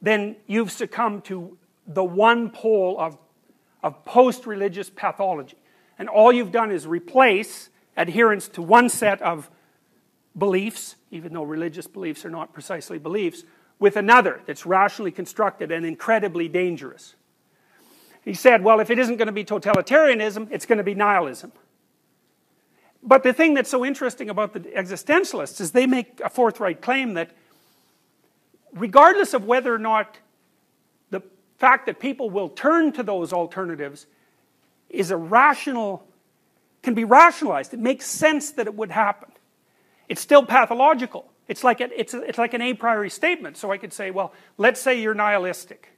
then 0.00 0.36
you've 0.46 0.72
succumbed 0.72 1.24
to 1.24 1.58
the 1.86 2.02
one 2.02 2.50
pole 2.50 2.98
of 2.98 3.18
of 3.84 4.02
post 4.06 4.46
religious 4.46 4.90
pathology. 4.90 5.58
And 5.98 6.08
all 6.08 6.32
you've 6.32 6.50
done 6.50 6.72
is 6.72 6.86
replace 6.86 7.68
adherence 7.96 8.48
to 8.48 8.62
one 8.62 8.88
set 8.88 9.22
of 9.22 9.50
beliefs, 10.36 10.96
even 11.10 11.34
though 11.34 11.44
religious 11.44 11.86
beliefs 11.86 12.24
are 12.24 12.30
not 12.30 12.52
precisely 12.52 12.98
beliefs, 12.98 13.44
with 13.78 13.96
another 13.96 14.40
that's 14.46 14.64
rationally 14.64 15.10
constructed 15.10 15.70
and 15.70 15.84
incredibly 15.84 16.48
dangerous. 16.48 17.14
He 18.24 18.32
said, 18.32 18.64
well, 18.64 18.80
if 18.80 18.90
it 18.90 18.98
isn't 18.98 19.18
going 19.18 19.26
to 19.26 19.32
be 19.32 19.44
totalitarianism, 19.44 20.48
it's 20.50 20.64
going 20.64 20.78
to 20.78 20.84
be 20.84 20.94
nihilism. 20.94 21.52
But 23.04 23.22
the 23.22 23.34
thing 23.34 23.52
that's 23.52 23.68
so 23.68 23.84
interesting 23.84 24.30
about 24.30 24.54
the 24.54 24.60
existentialists 24.60 25.60
is 25.60 25.72
they 25.72 25.86
make 25.86 26.20
a 26.24 26.30
forthright 26.30 26.80
claim 26.80 27.14
that 27.14 27.32
regardless 28.72 29.34
of 29.34 29.44
whether 29.44 29.72
or 29.74 29.78
not 29.78 30.18
the 31.10 31.20
fact 31.58 31.84
that 31.86 32.00
people 32.00 32.30
will 32.30 32.48
turn 32.48 32.92
to 32.92 33.02
those 33.02 33.32
alternatives 33.32 34.06
is 34.88 35.10
a 35.10 35.16
rational, 35.18 36.06
can 36.82 36.94
be 36.94 37.04
rationalized. 37.04 37.74
It 37.74 37.80
makes 37.80 38.06
sense 38.06 38.52
that 38.52 38.66
it 38.66 38.74
would 38.74 38.90
happen. 38.90 39.30
It's 40.08 40.22
still 40.22 40.44
pathological. 40.44 41.30
It's 41.46 41.62
like, 41.62 41.82
a, 41.82 42.00
it's, 42.00 42.14
a, 42.14 42.22
it's 42.22 42.38
like 42.38 42.54
an 42.54 42.62
a 42.62 42.72
priori 42.72 43.10
statement. 43.10 43.58
So 43.58 43.70
I 43.70 43.76
could 43.76 43.92
say, 43.92 44.10
well, 44.10 44.32
let's 44.56 44.80
say 44.80 44.98
you're 44.98 45.14
nihilistic. 45.14 45.90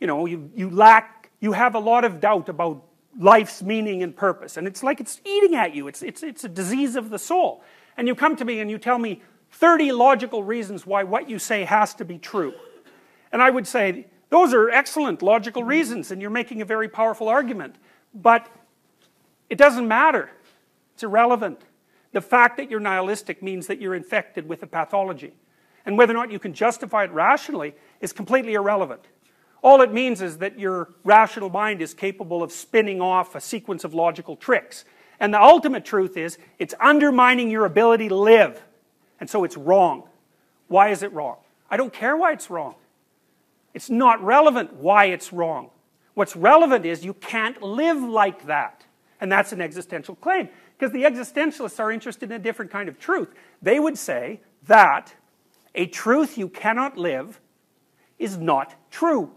You 0.00 0.08
know, 0.08 0.26
you, 0.26 0.50
you 0.56 0.68
lack, 0.68 1.30
you 1.38 1.52
have 1.52 1.76
a 1.76 1.78
lot 1.78 2.04
of 2.04 2.20
doubt 2.20 2.48
about 2.48 2.82
life's 3.18 3.62
meaning 3.62 4.02
and 4.02 4.16
purpose. 4.16 4.56
And 4.56 4.66
it's 4.66 4.82
like 4.82 5.00
it's 5.00 5.20
eating 5.24 5.56
at 5.56 5.74
you. 5.74 5.88
It's, 5.88 6.02
it's, 6.02 6.22
it's 6.22 6.44
a 6.44 6.48
disease 6.48 6.96
of 6.96 7.10
the 7.10 7.18
soul. 7.18 7.62
And 7.96 8.06
you 8.06 8.14
come 8.14 8.36
to 8.36 8.44
me 8.44 8.60
and 8.60 8.70
you 8.70 8.78
tell 8.78 8.98
me 8.98 9.22
30 9.50 9.92
logical 9.92 10.44
reasons 10.44 10.86
why 10.86 11.02
what 11.02 11.28
you 11.28 11.38
say 11.38 11.64
has 11.64 11.94
to 11.94 12.04
be 12.04 12.18
true. 12.18 12.54
And 13.32 13.42
I 13.42 13.50
would 13.50 13.66
say, 13.66 14.06
those 14.30 14.54
are 14.54 14.70
excellent 14.70 15.22
logical 15.22 15.64
reasons, 15.64 16.10
and 16.10 16.20
you're 16.20 16.30
making 16.30 16.60
a 16.60 16.64
very 16.64 16.88
powerful 16.88 17.28
argument. 17.28 17.76
But 18.14 18.48
it 19.48 19.58
doesn't 19.58 19.88
matter. 19.88 20.30
It's 20.94 21.02
irrelevant. 21.02 21.62
The 22.12 22.20
fact 22.20 22.56
that 22.58 22.70
you're 22.70 22.80
nihilistic 22.80 23.42
means 23.42 23.66
that 23.66 23.80
you're 23.80 23.94
infected 23.94 24.48
with 24.48 24.62
a 24.62 24.66
pathology. 24.66 25.32
And 25.84 25.96
whether 25.96 26.12
or 26.12 26.16
not 26.16 26.30
you 26.30 26.38
can 26.38 26.52
justify 26.52 27.04
it 27.04 27.10
rationally 27.12 27.74
is 28.00 28.12
completely 28.12 28.54
irrelevant. 28.54 29.02
All 29.62 29.80
it 29.82 29.92
means 29.92 30.22
is 30.22 30.38
that 30.38 30.58
your 30.58 30.88
rational 31.04 31.50
mind 31.50 31.82
is 31.82 31.94
capable 31.94 32.42
of 32.42 32.52
spinning 32.52 33.00
off 33.00 33.34
a 33.34 33.40
sequence 33.40 33.84
of 33.84 33.92
logical 33.92 34.36
tricks. 34.36 34.84
And 35.20 35.34
the 35.34 35.42
ultimate 35.42 35.84
truth 35.84 36.16
is, 36.16 36.38
it's 36.58 36.74
undermining 36.80 37.50
your 37.50 37.64
ability 37.64 38.08
to 38.08 38.14
live. 38.14 38.62
And 39.18 39.28
so 39.28 39.42
it's 39.44 39.56
wrong. 39.56 40.08
Why 40.68 40.90
is 40.90 41.02
it 41.02 41.12
wrong? 41.12 41.38
I 41.70 41.76
don't 41.76 41.92
care 41.92 42.16
why 42.16 42.32
it's 42.32 42.50
wrong. 42.50 42.76
It's 43.74 43.90
not 43.90 44.22
relevant 44.22 44.74
why 44.74 45.06
it's 45.06 45.32
wrong. 45.32 45.70
What's 46.14 46.36
relevant 46.36 46.86
is 46.86 47.04
you 47.04 47.14
can't 47.14 47.60
live 47.62 48.02
like 48.02 48.46
that. 48.46 48.84
And 49.20 49.30
that's 49.30 49.52
an 49.52 49.60
existential 49.60 50.14
claim. 50.14 50.48
Because 50.78 50.92
the 50.92 51.02
existentialists 51.02 51.80
are 51.80 51.90
interested 51.90 52.30
in 52.30 52.36
a 52.36 52.38
different 52.38 52.70
kind 52.70 52.88
of 52.88 52.98
truth. 52.98 53.34
They 53.60 53.80
would 53.80 53.98
say 53.98 54.40
that 54.66 55.14
a 55.74 55.86
truth 55.86 56.38
you 56.38 56.48
cannot 56.48 56.96
live 56.96 57.40
is 58.18 58.36
not 58.36 58.74
true. 58.90 59.30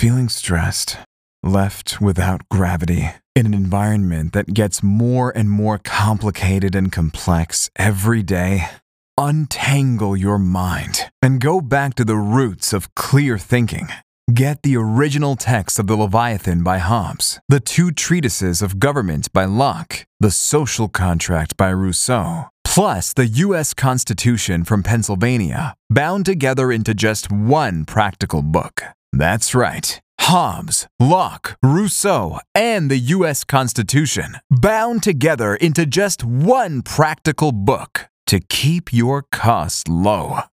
Feeling 0.00 0.30
stressed, 0.30 0.96
left 1.42 2.00
without 2.00 2.48
gravity, 2.48 3.10
in 3.36 3.44
an 3.44 3.52
environment 3.52 4.32
that 4.32 4.54
gets 4.54 4.82
more 4.82 5.30
and 5.36 5.50
more 5.50 5.76
complicated 5.76 6.74
and 6.74 6.90
complex 6.90 7.68
every 7.76 8.22
day. 8.22 8.70
Untangle 9.18 10.16
your 10.16 10.38
mind 10.38 11.10
and 11.20 11.38
go 11.38 11.60
back 11.60 11.96
to 11.96 12.06
the 12.06 12.16
roots 12.16 12.72
of 12.72 12.94
clear 12.94 13.36
thinking. 13.36 13.88
Get 14.32 14.62
the 14.62 14.74
original 14.74 15.36
text 15.36 15.78
of 15.78 15.86
the 15.86 15.96
Leviathan 15.96 16.62
by 16.62 16.78
Hobbes, 16.78 17.38
the 17.50 17.60
two 17.60 17.92
treatises 17.92 18.62
of 18.62 18.78
government 18.78 19.30
by 19.34 19.44
Locke, 19.44 20.06
the 20.18 20.30
social 20.30 20.88
contract 20.88 21.58
by 21.58 21.68
Rousseau, 21.68 22.44
plus 22.64 23.12
the 23.12 23.26
U.S. 23.26 23.74
Constitution 23.74 24.64
from 24.64 24.82
Pennsylvania, 24.82 25.74
bound 25.90 26.24
together 26.24 26.72
into 26.72 26.94
just 26.94 27.30
one 27.30 27.84
practical 27.84 28.40
book. 28.40 28.82
That's 29.12 29.54
right. 29.54 30.00
Hobbes, 30.20 30.86
Locke, 31.00 31.56
Rousseau, 31.62 32.38
and 32.54 32.90
the 32.90 32.98
U.S. 33.16 33.42
Constitution, 33.44 34.36
bound 34.50 35.02
together 35.02 35.54
into 35.56 35.86
just 35.86 36.22
one 36.22 36.82
practical 36.82 37.52
book 37.52 38.08
to 38.26 38.38
keep 38.38 38.92
your 38.92 39.24
costs 39.32 39.88
low. 39.88 40.40